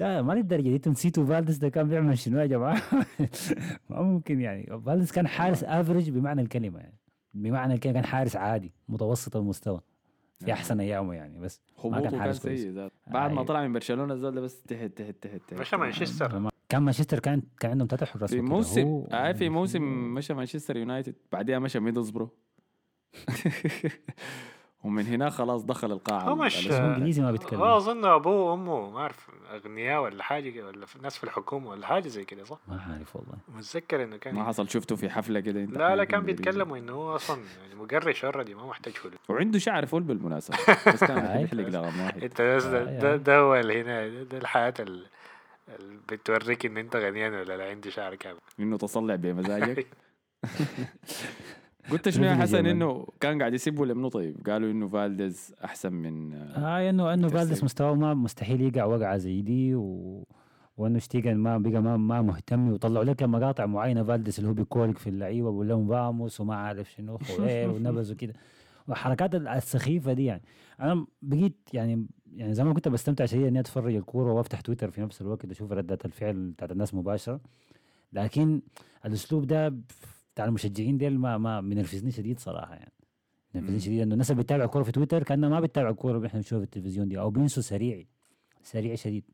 ده 0.00 0.22
ما 0.22 0.32
للدرجة 0.32 0.62
دي 0.68 0.76
أنتوا 0.76 0.92
نسيتوا 0.92 1.26
فالديس 1.26 1.56
ده 1.56 1.68
كان 1.68 1.88
بيعمل 1.88 2.18
شنو 2.18 2.40
يا 2.40 2.46
جماعة؟ 2.46 2.82
ما 3.90 4.02
ممكن 4.02 4.40
يعني. 4.40 4.80
فالديس 4.86 5.12
كان 5.12 5.26
حارس 5.28 5.64
average 5.64 6.10
بمعنى 6.10 6.40
الكلمة 6.42 6.78
يعني. 6.78 6.98
بمعنى 7.34 7.74
الكلمة 7.74 7.94
كان 7.94 8.04
حارس 8.04 8.36
عادي 8.36 8.72
متوسط 8.88 9.36
المستوى. 9.36 9.80
في 10.44 10.52
أحسن 10.52 10.80
أيامه 10.80 11.14
يعني 11.14 11.38
بس 11.38 11.60
ما 11.84 12.00
كان 12.00 12.10
كان 12.10 12.20
حارس 12.20 12.42
كويس. 12.42 12.64
ذات 12.66 12.92
بعد 13.06 13.32
ما 13.32 13.40
أي. 13.40 13.44
طلع 13.46 13.66
من 13.66 13.72
برشلونة 13.72 14.14
الزول 14.14 14.40
بس 14.40 14.62
تحت 14.62 14.80
تحت 14.84 15.14
تحت 15.22 15.40
تحت 15.48 15.60
مشى 15.60 15.76
مانشستر. 15.76 16.50
كان 16.68 16.82
مانشستر 16.82 17.18
كان 17.18 17.42
كان 17.60 17.70
عندهم 17.70 17.88
ثلاث 17.90 18.04
حراس 18.04 18.30
في. 18.30 18.40
موسم 18.40 19.04
آه 19.12 19.32
في 19.32 19.48
موسم 19.48 19.82
مشى 20.14 20.34
مانشستر 20.34 20.76
يونايتد 20.76 21.14
بعدها 21.32 21.58
مشى 21.58 21.80
ميدلزبرو 21.80 22.30
ومن 24.84 25.06
هنا 25.06 25.30
خلاص 25.30 25.62
دخل 25.64 25.92
القاعة 25.92 26.20
هو 26.28 26.34
مش- 26.34 26.70
انجليزي 26.70 27.22
ما 27.22 27.32
بيتكلم 27.32 27.60
هو 27.60 27.76
أظن 27.76 28.04
أبوه 28.04 28.50
وأمه 28.50 28.90
ما 28.90 28.98
أعرف 28.98 29.28
أغنياء 29.54 30.02
ولا 30.02 30.22
حاجة 30.22 30.50
كده، 30.50 30.66
ولا 30.66 30.86
في 30.86 30.98
ناس 31.02 31.16
في 31.18 31.24
الحكومة 31.24 31.70
ولا 31.70 31.86
حاجة 31.86 32.08
زي 32.08 32.24
كده 32.24 32.44
صح؟ 32.44 32.58
ما 32.68 32.80
عارف 32.92 33.16
والله 33.16 33.34
متذكر 33.48 34.04
إنه 34.04 34.16
كان 34.16 34.34
ما 34.34 34.44
حصل 34.44 34.68
شفته 34.68 34.96
في 34.96 35.10
حفلة 35.10 35.40
كده 35.40 35.60
انت 35.60 35.70
لا 35.72 35.78
لا 35.78 35.88
حاجة 35.88 36.04
كان. 36.04 36.22
بيتكلموا 36.22 36.78
إنه 36.78 36.92
هو 36.92 37.16
أصلا 37.16 37.42
يعني 37.62 37.74
مقرش 37.74 38.24
already 38.24 38.54
ما 38.54 38.66
محتاج 38.66 38.92
فلوس 38.92 39.14
وعنده 39.28 39.58
شعر 39.58 39.86
full 39.86 40.02
بالمناسبة 40.02 40.56
بس 40.94 41.04
كان. 41.04 41.38
بيحلق 41.42 41.68
لغم 41.68 42.00
واحد 42.00 42.22
أنت 42.22 42.42
بس 42.42 42.64
ده, 42.64 42.84
ده. 43.00 43.16
ده 43.16 43.38
هو 43.38 43.54
اللي 43.54 43.82
هنا 43.82 44.08
ده, 44.08 44.22
ده 44.22 44.38
الحياة 44.38 44.74
ال- 44.80 45.06
اللي 45.78 45.98
بتوريك 46.12 46.66
إن 46.66 46.76
أنت 46.76 46.96
غنيان 46.96 47.34
ولا 47.34 47.56
لا 47.56 47.70
عندي 47.70 47.90
شعر 47.90 48.14
كامل 48.14 48.38
إنه 48.60 48.76
تصلع 48.78 49.14
بمزاجك 49.14 49.86
قلت 51.90 52.08
شنو 52.08 52.24
يا 52.24 52.34
حسن 52.34 52.66
إنه 52.66 53.06
كان 53.20 53.38
قاعد 53.38 53.54
يسبوا 53.54 53.86
لمنه 53.86 54.08
طيب؟ 54.08 54.36
قالوا 54.46 54.70
إنه 54.70 54.86
فالديز 54.86 55.54
أحسن 55.64 55.92
من 55.92 56.32
آه، 56.34 56.46
آه 56.58 56.90
انه 56.90 57.14
إنه. 57.14 57.28
فالديس 57.28 57.64
مستواه 57.64 57.94
ما 57.94 58.14
مستحيل 58.14 58.60
يقع 58.60 58.84
وقعة 58.84 59.16
زي 59.16 59.42
دي 59.42 59.74
و... 59.74 60.26
وإنه 60.76 60.98
شتيجن 60.98 61.34
ما 61.36 61.58
بقى 61.58 61.82
ما, 61.82 61.96
ما 61.96 62.22
مهتم 62.22 62.72
وطلعوا 62.72 63.04
لك 63.04 63.22
مقاطع 63.22 63.66
معينة 63.66 64.02
فالديس 64.02 64.38
اللي 64.38 64.50
هو 64.50 64.54
بيكورك 64.54 64.98
في 64.98 65.06
اللعيبة 65.10 65.50
بيقول 65.50 65.68
لهم 65.68 65.88
vamos 65.88 66.40
وما 66.40 66.54
عارف 66.56 66.90
شنو 66.92 67.18
خوير 67.36 67.70
ونبز 67.70 68.12
وكده. 68.12 68.32
والحركات 68.88 69.34
ال- 69.34 69.48
السخيفة 69.48 70.12
دي 70.12 70.24
يعني. 70.24 70.42
أنا 70.80 71.06
بقيت 71.22 71.56
يعني 71.72 72.06
يعني 72.36 72.54
زمان 72.54 72.74
كنت 72.74 72.88
بستمتع 72.88 73.26
شديد 73.26 73.46
إني 73.46 73.60
أتفرج 73.60 73.94
الكورة 73.94 74.32
وأفتح 74.32 74.60
تويتر 74.60 74.90
في 74.90 75.00
نفس 75.00 75.20
الوقت 75.22 75.50
أشوف 75.50 75.72
ردات 75.72 76.04
الفعل 76.04 76.50
بتاعت 76.50 76.72
الناس 76.72 76.94
مباشرة. 76.94 77.40
لكن 78.12 78.60
الأسلوب 79.06 79.46
ده 79.46 79.74
بتاع 80.34 80.44
المشجعين 80.44 80.98
ديل 80.98 81.18
ما 81.18 81.38
ما 81.38 81.60
منرفزني 81.60 82.10
شديد 82.10 82.38
صراحة 82.38 82.74
يعني 82.74 82.92
منرفزني 83.54 83.76
مم. 83.76 83.82
شديد 83.82 84.00
انه 84.00 84.12
الناس 84.12 84.30
اللي 84.30 84.42
بتتابع 84.42 84.66
كورة 84.66 84.82
في 84.82 84.92
تويتر 84.92 85.22
كأنها 85.22 85.48
ما 85.48 85.60
بتتابع 85.60 85.90
الكوره 85.90 86.16
اللي 86.16 86.26
إحنا 86.28 86.40
بنشوفها 86.40 86.58
في 86.58 86.64
التلفزيون 86.64 87.08
دي 87.08 87.18
أو 87.18 87.30
بينسوا 87.30 87.62
سريع 87.62 88.04
سريع 88.62 88.94
شديد 88.94 89.24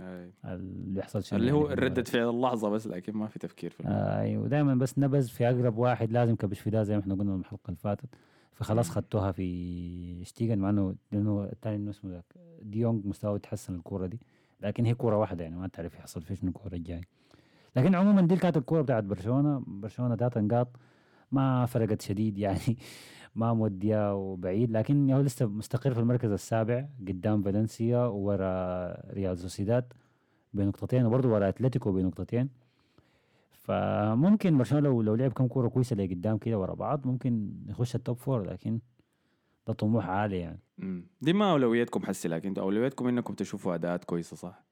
أي. 0.00 0.32
اللي 0.44 0.90
بيحصل 0.94 1.24
شنو 1.24 1.38
اللي 1.38 1.48
يعني 1.50 1.60
هو 1.62 1.68
في 1.68 1.74
ردة. 1.74 2.02
فعل 2.02 2.28
اللحظة 2.28 2.68
بس 2.68 2.86
لكن 2.86 3.12
ما 3.12 3.26
في 3.26 3.38
تفكير 3.38 3.70
في. 3.70 3.82
أيوه 3.88 4.48
دائما 4.48 4.74
بس 4.74 4.98
نبز 4.98 5.28
في 5.28 5.48
أقرب 5.48 5.78
واحد 5.78 6.12
لازم 6.12 6.36
كبش 6.36 6.60
في 6.60 6.70
ده 6.70 6.82
زي 6.82 6.94
ما 6.96 7.00
إحنا 7.02 7.14
قلنا 7.14 7.34
الحلقة 7.36 7.60
اللي 7.68 7.76
فاتت 7.76 8.04
فخلاص. 8.52 8.90
خدتوها 8.90 9.32
في 9.32 10.24
شتيجن 10.24 10.58
مع 10.58 10.70
إنه 10.70 10.94
لأنه 11.12 11.44
الثاني 11.52 11.76
إنه 11.76 11.90
اسمه 11.90 12.10
ذاك 12.10 12.24
ديونج 12.62 13.06
مستواه 13.06 13.36
يتحسن 13.36 13.74
الكورة 13.74 14.06
دي 14.06 14.20
لكن 14.60 14.84
هي 14.84 14.94
كورة 14.94 15.16
واحدة 15.16 15.44
يعني 15.44 15.56
ما 15.56 15.68
تعرف 15.68 15.94
يحصل 15.94 16.22
فيه 16.22 16.34
شنو 16.34 16.48
الكورة 16.48 16.74
الجاي 16.74 17.00
لكن 17.76 17.94
عموما 17.94 18.22
دي 18.22 18.36
كانت 18.36 18.56
الكورة 18.56 18.82
بتاعت 18.82 19.04
برشلونة. 19.04 19.62
برشلونة 19.66 20.14
ذات 20.14 20.38
نقاط. 20.38 20.68
ما 21.32 21.66
فرقت 21.66 22.02
شديد 22.02 22.38
يعني. 22.38 22.76
ما 23.36 23.52
مودية 23.54 24.14
وبعيد. 24.14 24.70
لكن 24.70 25.10
هو 25.10 25.20
لسه 25.20 25.46
مستقر 25.46 25.94
في 25.94 26.00
المركز 26.00 26.30
السابع 26.30 26.86
قدام 27.08 27.42
فالنسيا 27.42 27.98
ورا 27.98 29.12
ريال 29.12 29.38
سوسيداد 29.38 29.92
بنقطتين 30.54 31.06
وبرضه 31.06 31.28
ورا 31.28 31.48
أتلتيكو 31.48 31.92
بنقطتين. 31.92 32.48
فممكن 33.52 34.58
برشلونة 34.58 34.84
لو 34.88 35.02
لو 35.02 35.14
لعب 35.14 35.32
كم 35.32 35.46
كورة 35.46 35.68
كويسة 35.68 35.96
لقدام 35.96 36.38
كده 36.38 36.58
ورا 36.58 36.74
بعض 36.74 37.06
ممكن 37.06 37.52
يخش 37.68 37.94
ال 37.94 38.00
top 38.00 38.16
four 38.16 38.42
لكن 38.50 38.80
ده 39.66 39.72
طموح 39.72 40.08
عالي 40.08 40.38
يعني. 40.38 40.60
مم. 40.78 41.06
دي 41.22 41.32
ما 41.32 41.50
اولويتكم 41.52 42.04
حسي 42.06 42.28
لكن 42.28 42.48
أنتوا 42.48 42.62
اولويتكم 42.62 43.08
إنكم 43.08 43.34
تشوفوا 43.34 43.74
أداءات 43.74 44.04
كويسة 44.04 44.36
صح؟ 44.36 44.64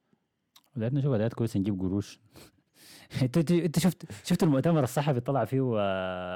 لقيت 0.76 0.92
نشوف 0.92 1.12
أداءات 1.14 1.34
كويسة 1.34 1.60
نجيب 1.60 1.80
قروش. 1.80 2.20
انت 3.22 3.50
انت- 3.50 3.78
شفت 3.78 4.02
شفت 4.24 4.42
المؤتمر 4.42 4.82
الصحفي 4.82 5.20
طلع 5.20 5.44
فيه 5.44 5.60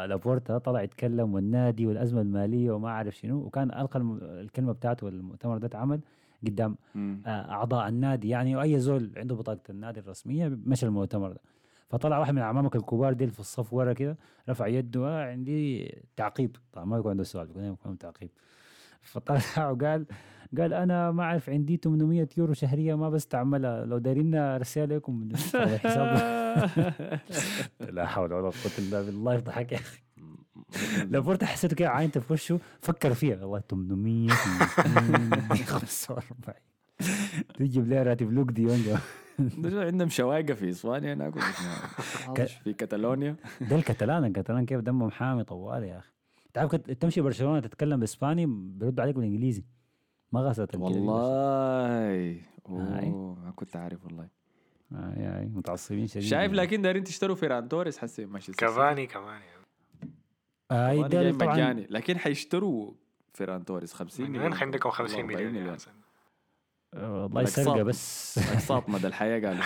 لابورتا 0.07 0.59
طلع 0.59 0.83
يتكلم 0.83 1.35
والنادي 1.35 1.87
والأزمة 1.87 2.21
المالية 2.21 2.71
وما 2.71 2.89
أعرف 2.89 3.17
شنو 3.17 3.37
وكان 3.37 3.71
ألقى 3.71 3.99
الكلمة 4.23 4.73
بتاعته 4.73 5.09
المؤتمر 5.09 5.59
ده 5.59 5.67
اتعمل 5.67 6.01
قدام. 6.47 6.77
آه، 6.97 7.51
أعضاء 7.51 7.89
النادي. 7.89 8.29
يعني 8.29 8.57
واي 8.57 8.79
زول 8.81 9.11
عنده 9.17 9.35
بطاقة 9.35 9.61
النادي 9.71 10.01
الرسمية 10.01 10.49
مشى 10.67 10.87
المؤتمر 10.87 11.33
ده. 11.33 11.41
فطلع 11.89 12.19
واحد 12.19 12.35
من 12.35 12.41
أعمامك 12.43 12.77
الكبار 12.77 13.13
ديل 13.13 13.31
في 13.31 13.41
الصف 13.41 13.73
ورا 13.73 13.93
كده 13.93 14.17
رفع 14.49 14.67
يده 14.67 15.07
آه 15.09 15.31
عندي 15.31 15.95
تعقيب. 16.17 16.57
طبعا 16.73 16.85
ما 16.85 16.99
يكون 16.99 17.11
عنده 17.11 17.25
سؤال 17.25 17.77
تعقيب. 18.01 18.31
فطلع 19.03 19.41
وقال 19.71 20.07
قال 20.59 20.73
أنا 20.75 21.11
ما 21.11 21.23
أعرف 21.23 21.51
عندي 21.51 21.77
800 21.77 22.29
يورو 22.37 22.53
شهرية 22.53 22.95
ما 22.95 23.11
بستعملها. 23.11 23.85
لو 23.85 23.99
دايرين 23.99 24.35
ارسلها 24.35 24.87
لكم 24.87 25.29
لا 27.97 28.07
حول 28.07 28.33
ولا 28.33 28.43
قوة 28.43 28.73
إلا 28.79 29.03
بالله 29.03 29.35
يضحك. 29.35 29.73
يا 29.73 29.77
أخي 29.79 29.99
لابورتا 31.11 31.47
حسيته 31.47 31.77
كده 31.77 31.89
عاينته 31.89 32.21
في 32.21 32.33
وشه 32.33 32.59
فكر 32.81 33.15
فيها. 33.15 33.45
والله 33.45 33.63
800 33.71 34.29
45 34.29 36.55
تجيب 37.59 37.89
لي 37.89 38.03
راتب. 38.03 38.33
لوك 38.33 38.51
ديونج 38.51 38.81
عندهم 39.65 40.09
شواقة 40.09 40.55
في 40.55 40.71
إسبانيا 40.71 41.15
هناك؟ 41.15 41.35
في 42.65 42.73
كاتالونيا. 42.73 43.37
ده 43.61 43.77
الكتالان 43.77 44.25
الكتالان 44.25 44.67
كيف 44.67 44.81
دمهم 44.81 45.11
حامي 45.11 45.45
طوال 45.45 45.85
يا 45.85 45.99
أخي. 45.99 46.09
تعرف 46.55 46.75
تمشي 46.75 47.21
برشلونة 47.21 47.61
تتكلم 47.61 48.01
بإسباني 48.01 48.47
بيرد 48.49 49.01
عليك 49.01 49.15
بالإنجليزي. 49.15 49.65
ما 50.33 50.41
غسلت 50.41 50.77
والله. 50.77 52.41
أوه 52.69 53.35
ما 53.45 53.53
كنت 53.57 53.77
عارف 53.77 54.05
والله. 54.05 54.29
آه 54.93 54.97
آه 54.97 55.45
متعصبين 55.45 56.07
شديد. 56.07 56.23
شايف 56.23 56.33
يعني. 56.43 56.57
لكن 56.57 56.83
دايرين 56.83 57.05
تشتروا 57.05 57.37
فيران 57.37 57.69
توريس 57.69 57.99
حسي 57.99 58.25
ماشي 58.25 58.53
كافاني 58.53 59.07
كمان 59.07 59.41
يعني 59.43 59.63
كافاني 60.71 61.09
جاي 61.09 61.33
ده 61.33 61.39
طبعا 61.39 61.55
مجاني. 61.55 61.87
لكن 61.91 62.19
حيشتروا 62.19 62.93
فيران 63.35 63.65
توريس 63.65 63.93
50 63.93 64.27
من 64.27 64.33
مليون. 64.33 64.45
وين 64.45 64.55
عندكم 64.63 64.89
ولا 64.89 64.99
50 64.99 65.21
40 65.21 65.37
مليون 65.47 65.67
يا 65.67 65.73
حسن 65.75 65.91
آه، 66.95 67.23
والله. 67.23 67.45
سرقة 67.45 67.83
بس. 67.83 68.39
اقساط 68.39 68.89
مدى 68.89 69.07
الحياة 69.07 69.49
قالوا. 69.49 69.65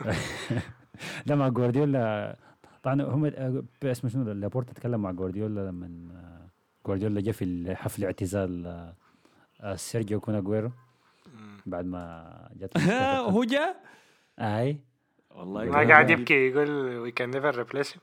لا 1.26 1.34
مع 1.34 1.48
جوارديولا 1.48 2.36
طبعا 2.82 3.02
هم 3.02 3.24
آه، 3.24 3.64
اسمه 3.84 4.10
شنو 4.10 4.32
لابورتا 4.32 4.72
تكلم 4.72 5.02
مع 5.02 5.10
جوارديولا 5.10 5.60
لما 5.68 5.86
آه، 5.86 6.50
جوارديولا 6.86 7.20
جاء 7.20 7.32
في 7.34 7.74
حفل 7.76 8.04
اعتزال 8.04 8.66
آه، 8.66 8.96
سيرجيو 9.74 10.20
كون 10.20 10.34
اجويرو. 10.34 10.70
بعد 11.66 11.84
ما 11.84 12.48
المشكلة. 12.62 13.18
هو 13.34 13.44
جاء 13.44 13.76
أي. 14.38 14.78
والله 15.30 15.64
ما 15.64 15.88
قاعد 15.88 16.10
يبكي 16.10 16.34
يقول 16.34 16.70
we 16.98 17.10
can 17.12 17.30
never 17.30 17.56
replace 17.56 17.94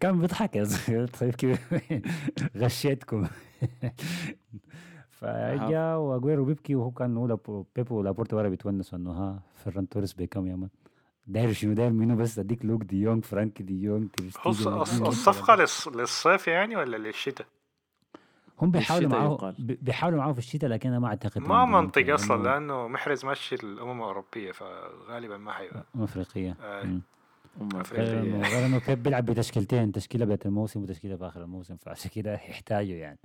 كان 0.00 0.20
بيضحك. 0.20 0.56
يا 0.56 0.64
زلمه 0.70 1.06
طيب 1.20 1.34
كيف؟ 1.34 1.74
غشيتكم. 2.56 3.28
فجاء 5.20 5.98
واجويرو 5.98 6.44
بيبكي 6.44 6.74
وهو 6.74 6.90
كان 6.90 7.16
هو 7.16 7.36
بيبو 7.76 7.94
ولابورتا 7.98 8.36
ورا 8.36 8.48
بيتونسوا 8.48 8.98
إنه 8.98 9.10
ها 9.10 9.42
فيران 9.64 9.88
توريس 9.88 10.12
بكم 10.12 10.46
يا 10.46 10.56
مان. 10.56 10.68
داير 11.26 11.52
شنو؟ 11.52 11.72
داير 11.72 11.90
منه 11.90 12.14
بس؟ 12.14 12.38
أديك 12.38 12.64
لوك 12.64 12.82
دي 12.82 13.00
يونغ 13.00 13.20
فرانكي 13.22 13.62
دي 13.62 13.82
يونغ 13.82 14.06
تير 14.06 14.30
هو 14.46 14.52
شتيجن، 14.52 14.84
الص- 14.84 14.92
مين 14.92 15.06
الصفقة 15.06 15.56
للص- 15.56 15.88
للصيف 15.96 16.48
يعني 16.48 16.76
ولا 16.76 16.96
للشتاء؟ 16.96 17.46
هم 18.62 18.70
بيحاولوا 18.70 19.08
معاه. 19.08 19.54
بي- 19.58 19.78
بيحاولوا 19.82 20.18
معاه 20.18 20.32
في 20.32 20.38
الشتاء 20.38 20.70
لكن 20.70 20.88
أنا 20.88 20.98
ما 20.98 21.08
اعتقد 21.08 21.42
ما 21.42 21.64
منطق 21.64 22.12
أصلا 22.14 22.36
لأنه 22.42 22.52
لأنه 22.52 22.88
محرز 22.88 23.24
ماشي 23.24 23.54
الأمم 23.54 24.00
الأوروبية 24.02 24.52
فغالبا 24.52 25.36
ما 25.36 25.52
حيبقى 25.52 25.84
أمم 25.94 26.02
أفريقية 26.04 26.56
آه. 26.62 26.82
مم. 26.84 27.00
أم 27.60 27.68
غير. 27.92 28.20
انه 28.22 28.48
غير 28.48 28.66
إنه 28.66 28.80
بيب 28.88 29.02
بيلعب 29.02 29.26
بتشكيلتين 29.26 29.92
تشكيلة 29.92 30.24
بدايه 30.24 30.38
الموسم 30.46 30.82
وتشكيلة 30.82 31.16
في 31.16 31.26
آخر 31.26 31.42
الموسم 31.42 31.76
فعشان 31.76 32.10
كده 32.14 32.34
يحتاجوا 32.34 32.94
يعني 32.96 33.18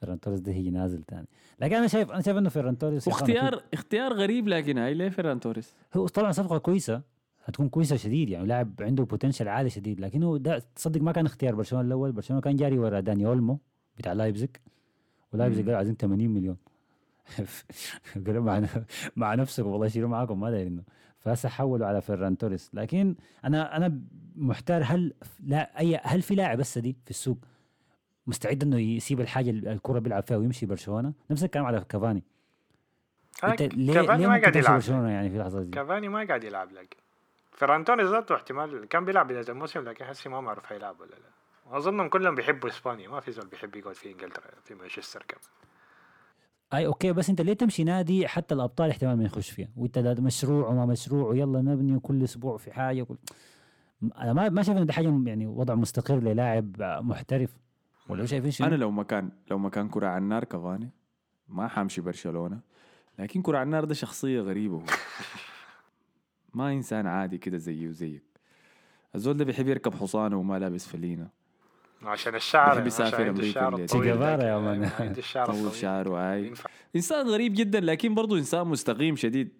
فيران 0.00 0.20
توريس 0.20 0.40
ده 0.40 0.52
هيجي 0.52 0.70
نازل 0.70 1.02
تاني 1.02 1.26
لكن 1.60 1.74
أنا 1.76 1.86
شايف 1.86 2.10
أنا 2.12 2.22
شايف 2.22 2.36
إنه 2.36 2.48
فيران 2.48 2.78
توريس 2.78 3.08
واختيار 3.08 3.62
اختيار 3.74 4.12
غريب 4.12 4.48
لكن 4.48 4.78
هاي 4.78 4.94
ليه 4.94 5.08
فيران 5.08 5.40
توريس 5.40 5.74
هو 5.96 6.06
طبعا 6.06 6.32
صفقة 6.32 6.58
كويسة 6.58 7.02
هتكون 7.44 7.68
كويسة 7.68 7.96
شديد 7.96 8.30
يعني 8.30 8.46
لاعب 8.46 8.72
عنده 8.80 9.04
potential 9.04 9.48
عالي 9.48 9.70
شديد 9.70 10.00
لكنه 10.00 10.38
ده 10.38 10.62
تصدق 10.76 11.00
ما 11.00 11.12
كان 11.12 11.26
اختيار 11.26 11.54
برشلونة 11.54 11.86
الأول 11.86 12.12
برشلونة 12.12 12.42
كان 12.42 12.56
جاري 12.56 12.78
ورا 12.78 13.00
داني 13.00 13.26
أولمو 13.26 13.58
بتاع 13.98 14.12
لايبزيج 14.12 14.50
ولايبزيج 15.34 15.62
مم. 15.64 15.68
قال 15.68 15.76
عايزين 15.76 15.94
80 15.96 16.28
مليون. 16.30 16.56
قالوا 18.26 18.42
مع 18.44 18.62
مع 19.16 19.34
نفسكم 19.34 19.68
والله 19.68 19.88
شيلوا 19.88 20.08
معاكم 20.08 20.40
ما 20.40 20.50
دايرين. 20.50 20.84
فهسه 21.18 21.48
حولوا 21.48 21.86
على 21.86 22.00
فيران 22.00 22.38
توريس. 22.38 22.70
لكن 22.74 23.14
أنا 23.44 23.76
أنا 23.76 24.00
محتار 24.36 24.82
هل 24.84 25.14
لا 25.40 25.78
أي 25.78 26.00
هل 26.02 26.22
في 26.22 26.34
لاعب 26.34 26.60
هسه 26.60 26.80
دي 26.80 26.96
في 27.04 27.10
السوق 27.10 27.38
مستعد 28.26 28.62
إنه 28.62 28.78
يسيب 28.78 29.20
الحاجة 29.20 29.50
الكرة 29.50 29.98
بيلعب 29.98 30.22
فيها 30.22 30.36
ويمشي 30.36 30.66
برشلونة؟ 30.66 31.12
نفس 31.30 31.44
الكلام 31.44 31.66
على 31.66 31.84
كافاني. 31.88 32.22
أنت 33.44 33.62
ليه 33.62 33.94
كافاني 33.94 34.26
ما 34.26 34.40
قاعد 34.40 34.56
يلعب. 34.56 34.74
برشلونة 34.74 35.10
يعني 35.10 35.30
في 35.30 35.36
اللحظة 35.36 35.62
دي؟ 35.62 35.70
كافاني 35.70 36.08
ما 36.08 36.26
قاعد 36.26 36.44
يلعب 36.44 36.72
لكن 36.72 36.96
فرانتوني 37.52 38.02
ذاته 38.02 38.34
احتمال 38.34 38.84
كان 38.88 39.04
بيلعب 39.04 39.28
بدايه 39.28 39.48
الموسم 39.48 39.80
لكن 39.88 40.04
حسي 40.04 40.28
ما 40.28 40.40
معروف 40.40 40.66
حيلعب 40.66 41.00
ولا 41.00 41.10
لا. 41.10 41.43
اظنهم 41.66 42.08
كلهم 42.08 42.34
بيحبوا 42.34 42.68
إسبانيا 42.68 43.08
ما 43.08 43.20
في 43.20 43.32
زول 43.32 43.46
بيحب 43.46 43.76
يقعد 43.76 43.94
في 43.94 44.12
إنجلترا 44.12 44.50
في 44.64 44.74
مانشستر 44.74 45.24
كمان. 45.28 45.44
أي 46.74 46.86
أوكي 46.86 47.12
بس 47.12 47.30
أنت 47.30 47.40
ليه 47.40 47.52
تمشي 47.52 47.84
نادي 47.84 48.28
حتى 48.28 48.54
الأبطال 48.54 48.90
احتمال 48.90 49.16
ما 49.18 49.24
يخش 49.24 49.50
فيها؟ 49.50 49.68
وأنت 49.76 49.98
ده 49.98 50.22
مشروع 50.22 50.68
وما 50.68 50.86
مشروع 50.86 51.28
ويلا 51.28 51.62
نبني 51.62 51.98
كل 52.00 52.24
أسبوع 52.24 52.56
في 52.56 52.72
حاجة 52.72 53.02
كل... 53.02 53.16
أنا 54.18 54.32
ما 54.32 54.48
ما 54.48 54.62
شايف 54.62 54.78
إن 54.78 54.86
ده 54.86 54.92
حاجة 54.92 55.22
يعني 55.26 55.46
وضع 55.46 55.74
مستقر 55.74 56.20
للاعب 56.20 56.82
محترف. 56.82 57.56
ولا 58.08 58.26
شايفين 58.26 58.50
شنو؟ 58.50 58.66
أنا 58.66 58.74
لو 58.74 58.90
مكان 58.90 59.30
لو 59.50 59.58
مكان 59.58 59.88
كرة 59.88 60.06
على 60.06 60.18
النار 60.18 60.44
كفاني 60.44 60.90
ما 61.48 61.68
حامشي 61.68 62.00
برشلونة. 62.00 62.60
لكن 63.18 63.42
كرة 63.42 63.58
على 63.58 63.66
النار 63.66 63.84
ده 63.84 63.94
شخصية 63.94 64.40
غريبة 64.40 64.76
هو. 64.76 64.82
ما 66.54 66.72
إنسان 66.72 67.06
عادي 67.06 67.38
كده 67.38 67.58
زيه 67.58 67.88
وزيك. 67.88 68.24
الزول 69.14 69.36
ده 69.36 69.44
بيحب 69.44 69.68
يركب 69.68 69.94
حصانة 69.94 70.36
وما 70.36 70.58
لابس 70.58 70.88
فلينة. 70.88 71.43
عشان 72.08 72.34
الشعر 72.34 72.70
عشان 72.70 72.86
يسافر 72.86 73.32
تشيجافارا 73.86 74.36
ده 74.36 74.48
يا 74.48 74.58
مان. 74.58 74.84
الشعر 75.18 75.46
طول 75.46 75.72
شعره 75.72 76.32
هاي 76.32 76.46
ينفع. 76.46 76.70
إنسان 76.96 77.26
غريب 77.28 77.54
جدا 77.54 77.80
لكن 77.80 78.14
برضه 78.14 78.38
إنسان 78.38 78.66
مستقيم 78.66 79.16
شديد. 79.16 79.52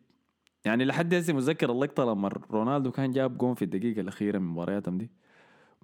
يعني 0.64 0.85
لحد 0.85 1.14
هسه 1.14 1.33
متذكر 1.33 1.72
اللقطة 1.72 2.04
لما 2.04 2.30
رونالدو 2.50 2.90
كان 2.90 3.11
جاب 3.11 3.38
جون 3.38 3.54
في 3.54 3.62
الدقيقة 3.62 4.00
الأخيرة 4.00 4.38
من 4.38 4.46
مبارياتهم 4.46 4.98
دي. 4.98 5.11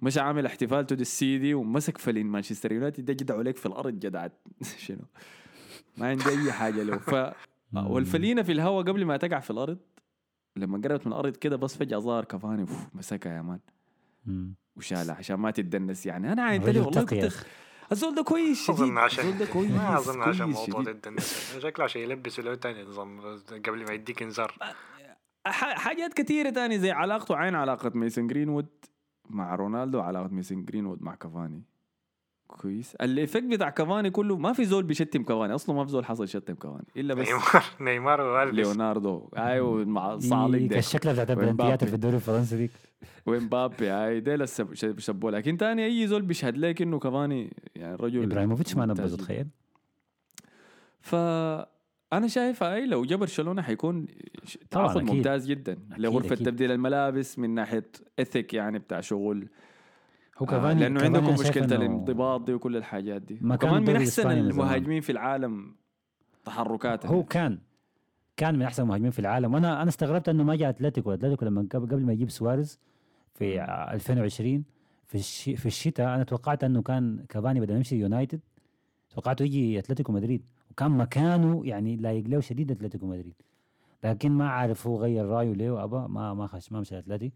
مش 0.01 0.17
عامل 0.17 0.45
احتفال 0.45 0.85
تود 0.87 0.99
السيدي 0.99 1.53
ومسك 1.53 1.97
فلين 1.97 2.25
مانشستر 2.25 2.71
يونايتد 2.71 3.05
ده 3.05 3.13
جدعوا 3.13 3.39
عليك 3.39 3.57
في 3.57 3.65
الأرض 3.65 3.99
جدعت. 3.99 4.33
شنو؟ 4.85 5.05
ما 5.97 6.07
عندي 6.07 6.29
أي 6.29 6.51
حاجة 6.51 6.83
له. 6.83 6.97
ف 6.97 7.33
والفلينة 7.73 8.41
في 8.41 8.51
الهواء 8.51 8.85
قبل 8.85 9.05
ما 9.05 9.17
تقع 9.17 9.39
في 9.39 9.51
الأرض 9.51 9.77
لما 10.55 10.77
قربت 10.77 11.07
من 11.07 11.13
الأرض 11.13 11.35
كده 11.35 11.55
بس 11.55 11.77
فجأة 11.77 11.97
ظهر 11.97 12.25
كفاني 12.25 12.65
مسكها 12.93 13.33
يا 13.33 13.41
مان. 13.41 13.59
وشالها 14.77 15.15
عشان 15.15 15.35
ما 15.35 15.51
تتدنس 15.51 16.05
يعني. 16.05 16.31
أنا 16.33 16.55
الرجل 16.55 16.79
والله 16.79 17.03
كنت. 17.05 17.29
الزول 17.91 18.15
ده 18.15 18.23
كويس 18.23 18.63
شديد. 18.63 18.79
اظن 18.81 18.97
عشان 18.97 19.25
الزول 19.25 19.37
ده 19.37 19.45
كويس 19.53 19.71
ما 19.71 19.95
أظن 19.99 20.21
عشان 20.21 20.49
موضوع 20.49 20.93
الناس 21.07 21.55
شكله 21.59 21.83
عشان 21.85 22.01
يلبسوا 22.01 22.43
له 22.43 22.55
تاني 22.55 22.83
نظام 22.83 23.21
قبل 23.65 23.85
ما 23.87 23.93
يديك 23.93 24.21
انذار. 24.23 24.55
ح- 25.47 25.77
حاجات 25.77 26.13
كثيرة 26.13 26.49
تاني 26.49 26.79
زي 26.79 26.91
علاقته 26.91 27.35
عين 27.35 27.55
علاقة 27.55 27.91
ميسن 27.95 28.27
جرينوود 28.27 28.65
مع 29.29 29.55
رونالدو 29.55 29.99
علاقة 29.99 30.27
ميسن 30.27 30.65
جرينوود 30.65 31.01
مع 31.03 31.15
كافاني. 31.15 31.63
كويس. 32.47 32.95
ال 32.95 33.02
effect 33.02 33.43
بتاع 33.43 33.69
كافاني 33.69 34.09
كله 34.09 34.37
ما 34.37 34.53
في 34.53 34.65
زول 34.65 34.83
بيشتم 34.83 35.23
كافاني. 35.23 35.55
أصلا 35.55 35.75
ما 35.75 35.85
في 35.85 35.91
زول 35.91 36.05
حصل 36.05 36.23
يشتم 36.23 36.53
كافاني. 36.55 36.85
إلا 36.97 37.13
بس 37.13 37.27
نيمار 37.27 37.63
نيمار 37.81 38.21
والبس 38.21 38.55
ليوناردو. 38.55 39.29
أيوه 39.37 39.85
مع 39.85 40.17
صالح 40.19 40.57
ديك 40.57 40.69
ده 40.71 40.77
الشكله 40.79 41.11
بتاعت 41.13 41.31
البلنتيات 41.31 41.83
في 41.83 41.93
الدوري 41.95 42.15
الفرنسي 42.15 42.57
ديك. 42.57 42.71
ومبابي 43.25 43.87
هاي 43.89 44.19
ديل 44.19 44.45
بيسبوا 44.83 45.31
لكن 45.31 45.57
تاني 45.57 45.85
أي 45.85 46.07
زول 46.07 46.21
بيشهد 46.21 46.57
لك 46.57 46.81
إنه 46.81 46.99
كافاني 46.99 47.53
يعني 47.75 47.95
الرجل 47.95 48.23
إبراهيموفيتش 48.23 48.75
ما 48.75 48.85
ممتاز 48.85 49.01
نبذ 49.13 49.15
جداً. 49.15 49.23
تخيل 49.23 49.47
فانا 50.99 52.27
شايف 52.27 52.63
أي 52.63 52.85
لو 52.85 53.05
جا 53.05 53.15
برشلونة 53.15 53.61
حيكون 53.61 54.07
أكيد. 54.73 55.09
ممتاز 55.11 55.47
جدا 55.47 55.77
لغرفه. 55.97 56.35
تبديل 56.35 56.71
الملابس 56.71 57.39
من 57.39 57.49
ناحية 57.49 57.91
اثيك 58.19 58.53
يعني 58.53 58.79
بتاع 58.79 59.01
شغل 59.01 59.47
هو 60.37 60.45
آه، 60.45 60.49
كافاني 60.49 60.79
لأنه 60.79 61.03
عندكم 61.03 61.33
مشكلة 61.33 61.65
الانضباط 61.65 62.41
دي 62.41 62.53
وكل 62.53 62.77
الحاجات 62.77 63.21
دي 63.21 63.35
كمان 63.35 63.83
من 63.83 63.95
أحسن. 63.95 64.31
المهاجمين 64.31 65.01
في 65.01 65.11
العالم 65.11 65.75
تحركات 66.45 67.05
هو 67.05 67.23
كان 67.23 67.59
كان 68.37 68.55
من 68.55 68.61
أحسن 68.61 68.83
المهاجمين 68.83 69.11
في 69.11 69.19
العالم 69.19 69.53
وأنا 69.53 69.81
أنا 69.81 69.89
استغربت 69.89 70.29
إنه 70.29 70.43
ما 70.43 70.55
جاء 70.55 70.69
أتلتيكو 70.69 71.13
أتلتيكو 71.13 71.45
لما 71.45 71.67
قبل 71.71 72.05
ما 72.05 72.13
يجيب 72.13 72.29
سواريز 72.29 72.79
في 73.41 73.53
مم. 73.55 73.61
ع- 73.61 73.93
2020 73.93 74.63
في. 75.05 75.17
في 75.55 75.65
الشتاء 75.65 76.15
أنا 76.15 76.23
توقعت 76.23 76.63
أنه 76.63 76.81
كان 76.81 77.25
كافاني 77.29 77.59
بدل 77.59 77.71
ما 77.71 77.77
يمشي 77.77 77.95
يونايتد 77.95 78.39
توقعته 79.09 79.43
يجي 79.43 79.79
أتلتيكو 79.79 80.11
مدريد 80.11 80.45
وكان 80.71 80.91
مكانه 80.91 81.61
يعني 81.65 81.95
لايق 81.97 82.27
له 82.27 82.39
شديد 82.39 82.71
أتلتيكو 82.71 83.05
مدريد 83.05 83.33
لكن 84.03 84.31
ما 84.31 84.49
عارف 84.49 84.87
هو 84.87 84.97
غير 85.01 85.25
رأيه 85.25 85.53
ليه 85.53 85.71
وأبا 85.71 86.07
ما 86.07 86.33
ما 86.33 86.47
خش 86.47 86.71
ما 86.71 86.79
مشى 86.79 86.99
أتلتي 86.99 87.31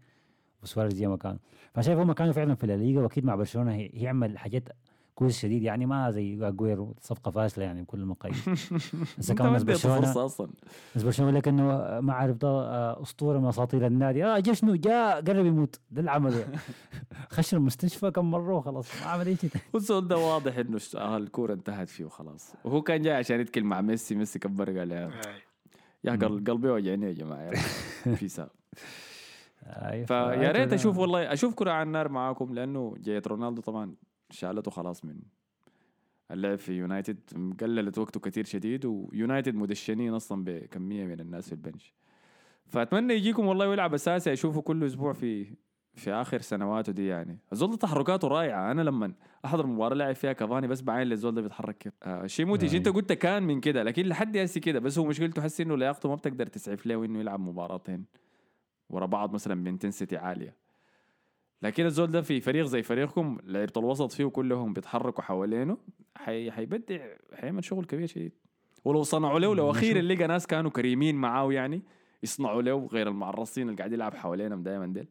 وسواريز 0.62 1.00
جه 1.00 1.06
مكانه 1.06 1.38
فشايف 1.74 1.98
هو 1.98 2.04
مكانه 2.04 2.32
فعلا 2.32 2.54
في 2.54 2.64
الليغا 2.64 3.02
وأكيد 3.02 3.24
مع 3.24 3.34
برشلونة 3.34 3.72
هي- 3.74 3.90
هيعمل 3.94 4.38
حاجات 4.38 4.68
كويس 5.16 5.38
شديد 5.38 5.62
يعني 5.62 5.86
ما 5.86 6.10
زي 6.10 6.48
أجويرو 6.48 6.94
صفقة 7.00 7.30
فاشلة 7.30 7.64
يعني 7.64 7.82
بكل 7.82 7.98
المقاييس. 8.00 8.48
بس 9.18 9.32
كمان 9.32 9.64
برشلونة 9.64 10.24
أصلا. 10.24 10.50
بس 10.96 11.02
برشلونة 11.02 11.38
لك 11.38 11.48
إنه 11.48 11.62
ما 12.00 12.12
عارف 12.12 12.36
ده 12.36 12.48
آه، 12.48 13.02
أسطورة 13.02 13.38
من 13.38 13.46
أساطير 13.48 13.86
النادي. 13.86 14.24
آه 14.24 14.38
جا 14.38 14.52
شنو؟ 14.52 14.74
جاء 14.74 15.20
قرب 15.20 15.46
يموت. 15.46 15.80
ده 15.90 16.00
اللي 16.00 16.10
عمله 16.10 16.46
خش 17.34 17.54
المستشفى 17.54 18.10
كم 18.10 18.30
مرة 18.30 18.54
وخلاص 18.54 19.02
ما 19.02 19.06
عمل 19.10 19.26
أي 19.26 19.36
شيء 19.36 19.50
ده 20.00 20.16
واضح 20.16 20.56
إنه 20.58 20.78
آه 20.96 21.16
الكورة 21.16 21.52
انتهت 21.54 21.88
فيه 21.88 22.04
وخلاص. 22.04 22.52
وهو 22.64 22.82
كان 22.82 23.02
جاي 23.02 23.14
عشان 23.14 23.40
يتكلم 23.40 23.66
مع 23.68 23.80
ميسي 23.80 24.14
ميسي 24.14 24.38
كبر 24.38 24.78
قال 24.78 24.90
يا 24.90 25.06
آي. 25.06 25.10
يا 26.04 26.12
قل- 26.12 26.44
قلبي 26.44 26.68
وجعني 26.70 27.06
يا 27.06 27.12
جماعة. 27.12 27.50
في 28.18 28.28
ساب 28.28 28.50
آه 29.64 30.04
فيا 30.04 30.52
ريت 30.52 30.72
أشوف 30.72 30.98
والله 30.98 31.32
أشوف 31.32 31.54
كرة 31.54 31.70
على 31.70 31.82
النار 31.82 32.08
معاكم 32.08 32.54
لأنه 32.54 32.94
جاية 32.98 33.22
رونالدو 33.26 33.62
طبعا 33.62 33.94
شالته 34.30 34.70
خلاص 34.70 35.04
من 35.04 35.20
اللعب 36.30 36.58
في 36.58 36.72
يونايتد 36.72 37.18
قللت 37.60 37.98
وقته 37.98 38.20
كثير 38.20 38.44
شديد 38.44 38.84
ويونايتد 38.84 39.54
مدشنين 39.54 40.14
أصلا 40.14 40.44
بكمية 40.44 41.04
من 41.04 41.20
الناس 41.20 41.46
في 41.46 41.52
البنش. 41.52 41.94
فأتمنى 42.66 43.14
يجيكم 43.14 43.46
والله 43.46 43.68
ويلعب 43.68 43.94
أساسي 43.94 44.32
أشوفه 44.32 44.60
كل 44.60 44.84
أسبوع 44.84 45.12
في 45.12 45.46
في 45.94 46.12
آخر 46.12 46.40
سنواته 46.40 46.92
دي 46.92 47.06
يعني. 47.06 47.38
الزول 47.52 47.78
تحركاته 47.78 48.28
رائعة. 48.28 48.70
أنا 48.72 48.82
لما 48.82 49.12
أحضر 49.44 49.66
مباراة 49.66 49.94
لعب 49.94 50.14
فيها 50.14 50.32
كافاني 50.32 50.66
بس 50.66 50.80
بعين 50.80 51.12
الزول 51.12 51.34
ده 51.34 51.42
بيتحرك 51.42 51.78
كيف 51.78 51.92
آه 52.02 52.26
شيء 52.26 52.46
مدهش 52.46 52.72
أي. 52.72 52.78
أنت 52.78 52.88
قلت 52.88 53.12
كان 53.12 53.42
من 53.42 53.60
كده 53.60 53.82
لكن 53.82 54.06
لحد 54.06 54.36
هسه 54.36 54.60
كده. 54.60 54.78
بس 54.78 54.98
هو 54.98 55.04
مشكلته 55.04 55.42
حسي 55.42 55.62
إنه 55.62 55.76
لياقته 55.76 56.08
ما 56.08 56.14
بتقدر 56.14 56.46
تسعف 56.46 56.86
له 56.86 57.04
انه 57.04 57.18
يلعب 57.20 57.40
مباراتين 57.40 58.04
ورا 58.90 59.06
بعض 59.06 59.34
مثلا 59.34 59.64
بإنتنسيتي 59.64 60.16
عالية. 60.16 60.65
لكن 61.66 61.86
الزول 61.86 62.10
ده 62.10 62.22
في 62.22 62.40
فريق 62.40 62.66
زي 62.66 62.82
فريقكم 62.82 63.38
لعيبه 63.44 63.72
الوسط 63.76 64.12
فيه 64.12 64.24
كلهم 64.24 64.72
بيتحركوا 64.72 65.24
حوالينه 65.24 65.78
حي... 66.16 66.50
حيبدع 66.50 66.98
حيعمل 67.34 67.64
شغل 67.64 67.84
كبير 67.84 68.06
شديد 68.06 68.32
ولو 68.84 69.02
صنعوا 69.02 69.38
له 69.38 69.54
لو. 69.54 69.70
أخيرا 69.70 70.00
لقى 70.02 70.26
ناس 70.26 70.46
كانوا 70.46 70.70
كريمين 70.70 71.16
معاه 71.16 71.52
يعني 71.52 71.82
يصنعوا 72.22 72.62
له 72.62 72.86
غير 72.86 73.08
المعرصين 73.08 73.68
اللي 73.68 73.78
قاعد 73.78 73.92
يلعب 73.92 74.14
حوالينا 74.14 74.56
دائما 74.56 74.86
ديل 74.86 75.08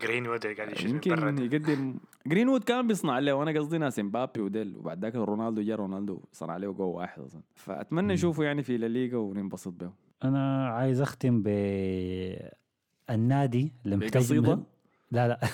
جرين 0.00 0.26
وود 0.26 0.46
قاعد 0.46 0.72
يشيل 0.72 0.90
يمكن. 0.90 1.38
يقدم 1.38 1.94
جرين 2.30 2.48
وود 2.48 2.64
كان 2.64 2.86
بيصنع 2.86 3.18
له 3.18 3.34
وأنا 3.34 3.60
قصدي 3.60 3.78
ناس 3.78 3.98
إمبابي 3.98 4.40
وديل 4.40 4.76
وبعد 4.76 5.04
ذاك 5.04 5.14
رونالدو 5.14 5.62
جا 5.62 5.74
رونالدو 5.74 6.20
صنع 6.32 6.56
له 6.56 6.72
جون 6.72 6.90
واحد 6.90 7.22
أصلا 7.22 7.42
فأتمنى 7.54 8.12
نشوفه 8.12 8.44
يعني 8.44 8.62
في 8.62 8.76
الليغا 8.76 9.18
وننبسط 9.18 9.72
به 9.72 9.90
أنا 10.24 10.68
عايز 10.68 11.00
أختم 11.00 11.42
ب 11.42 11.48
النادي 13.10 13.72
اللي 13.84 13.96
محتاج 13.96 14.22
بقصيدة؟ 14.22 14.62
لا 15.10 15.28
لا 15.28 15.40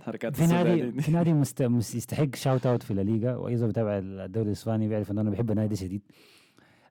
حركات 0.00 0.36
في 0.36 0.46
نادي. 0.46 1.00
في 1.00 1.12
نادي 1.12 1.32
مست... 1.32 1.62
مس- 1.62 1.94
يستحق 1.94 2.34
shout 2.34 2.66
out 2.66 2.82
في 2.82 2.90
الليغا 2.90 3.34
واي 3.36 3.56
زول 3.56 3.68
بتابع 3.68 3.98
الدوري 3.98 4.46
الإسباني 4.46 4.88
بيعرف 4.88 5.10
إنه 5.10 5.20
أنا 5.20 5.30
بحب 5.30 5.50
النادي 5.50 5.76
شديد 5.76 6.02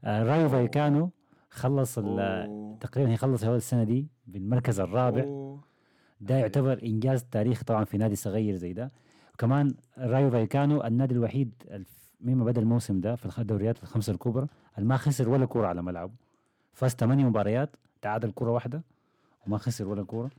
آه 0.03 0.23
رايو 0.23 0.49
فايكانو 0.49 1.09
خلص. 1.49 1.95
تقريبا 2.79 3.11
هيخلص 3.11 3.43
هو 3.43 3.55
السنة 3.55 3.83
دي 3.83 4.07
بالمركز 4.27 4.79
الرابع. 4.79 5.25
ده 6.21 6.35
يعتبر 6.35 6.79
إنجاز 6.83 7.23
تاريخي 7.23 7.63
طبعا 7.63 7.83
في 7.83 7.97
نادي 7.97 8.15
صغير 8.15 8.55
زي 8.55 8.73
ده 8.73 8.91
وكمان 9.33 9.73
رايو 9.97 10.29
فايكانو 10.31 10.83
النادي 10.83 11.13
الوحيد 11.15 11.53
مما 12.21 12.45
بدا 12.45 12.61
الموسم 12.61 13.01
ده 13.01 13.15
في 13.15 13.39
الدوريات 13.39 13.83
الخمسة 13.83 14.13
الكبرى 14.13 14.47
ما 14.77 14.97
خسر 14.97 15.29
ولا 15.29 15.45
كورة 15.45 15.67
على 15.67 15.81
ملعبه 15.81 16.13
فاز 16.73 16.91
ثمانية 16.91 17.25
مباريات 17.25 17.75
تعادل 18.01 18.31
كورة 18.31 18.51
واحدة 18.51 18.83
وما 19.47 19.57
خسر 19.57 19.87
ولا 19.87 20.03
كورة 20.03 20.31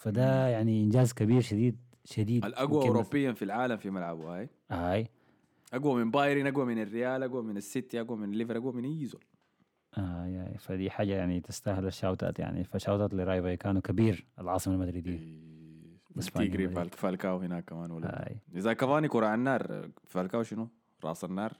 فده 0.00 0.48
يعني 0.48 0.82
إنجاز 0.82 1.12
كبير 1.12 1.40
شديد 1.40 1.78
شديد 2.04 2.44
الأقوى 2.44 2.88
اوروبيا 2.88 3.32
في 3.32 3.44
العالم 3.44 3.76
في 3.76 3.90
ملعبه 3.90 4.38
هاي. 4.38 4.48
هاي. 4.70 5.08
أقوى 5.72 6.04
من 6.04 6.10
بايرن 6.10 6.46
أقوى 6.46 6.64
من 6.64 6.82
الريال 6.82 7.22
أقوى 7.22 7.42
من 7.42 7.56
السيتي 7.56 8.00
أقوى 8.00 8.16
من 8.16 8.32
الليفر 8.32 8.56
أقوى 8.56 8.72
من 8.72 8.84
أي 8.84 9.06
زول. 9.06 9.24
آه 9.98 10.26
يعني 10.26 10.58
فدي 10.58 10.90
حاجة 10.90 11.12
يعني 11.12 11.40
تستاهل 11.40 11.86
الشاوتات 11.86 12.38
يعني. 12.38 12.64
فشاوتات 12.64 13.14
لراي 13.14 13.42
فايكانو 13.42 13.80
كبير 13.80 14.26
العاصمة 14.38 14.74
المدريدية. 14.74 15.18
إسبانيا 16.18 16.50
تيجري 16.50 16.88
فالكاو 16.88 17.38
هناك 17.38 17.64
كمان 17.64 17.90
ولا؟ 17.90 18.26
هاي. 18.26 18.36
إذا 18.54 18.72
كفاني 18.72 19.08
كرة 19.08 19.26
على 19.26 19.34
النار 19.34 19.88
فالكاو 20.04 20.42
شنو؟ 20.42 20.68
راس 21.04 21.24
النار. 21.24 21.52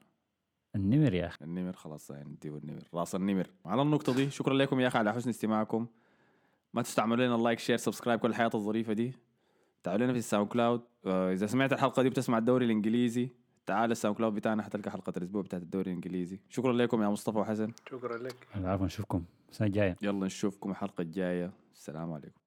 النمر 0.76 1.14
يا 1.14 1.26
أخي. 1.26 1.44
النمر 1.44 1.72
خلاص 1.72 2.10
يعني 2.10 2.30
نديه 2.30 2.56
النمر. 2.56 2.82
راس 2.94 3.14
النمر. 3.14 3.46
على 3.64 3.82
النقطة 3.82 4.14
دي 4.14 4.30
شكرا 4.30 4.54
لكم 4.54 4.80
يا 4.80 4.88
أخي 4.88 4.98
على 4.98 5.12
حسن 5.12 5.30
استماعكم. 5.30 5.86
ما 6.74 6.82
تنسوا 6.82 7.02
تعملوا 7.02 7.26
لنا 7.26 7.34
ال 7.34 7.39
like 7.39 7.58
share 7.58 7.76
subscribe 7.76 8.20
كل 8.20 8.28
الحياة 8.28 8.50
الظريفة 8.54 8.92
دي. 8.92 9.14
تعالوا 9.82 10.04
لنا 10.04 10.12
في 10.12 10.18
ال 10.18 10.48
SoundCloud. 10.48 10.80
آه، 11.06 11.32
إذا 11.32 11.46
سمعت 11.46 11.72
الحلقة 11.72 12.02
دي 12.02 12.10
بتسمع 12.10 12.38
الدوري 12.38 12.64
الإنجليزي. 12.64 13.28
تعال 13.66 13.90
ال 13.90 14.16
SoundCloud 14.16 14.34
بتاعنا 14.34 14.62
حتلقى 14.62 14.90
حلقة 14.90 15.12
الأسبوع 15.16 15.42
بتاعت 15.42 15.62
الدوري 15.62 15.90
الإنجليزي. 15.90 16.40
شكرا 16.48 16.72
لكم 16.72 17.02
يا 17.02 17.08
مصطفى 17.08 17.38
وحسن. 17.38 17.72
شكرا 17.90 18.16
لك. 18.16 18.48
العفو 18.56 18.84
نشوفكم. 18.84 19.24
السنة 19.50 19.66
الجاية. 19.66 19.96
يلا 20.02 20.26
نشوفكم 20.26 20.70
الحلقة 20.70 21.02
الجاية. 21.02 21.52
السلام 21.74 22.12
عليكم. 22.12 22.39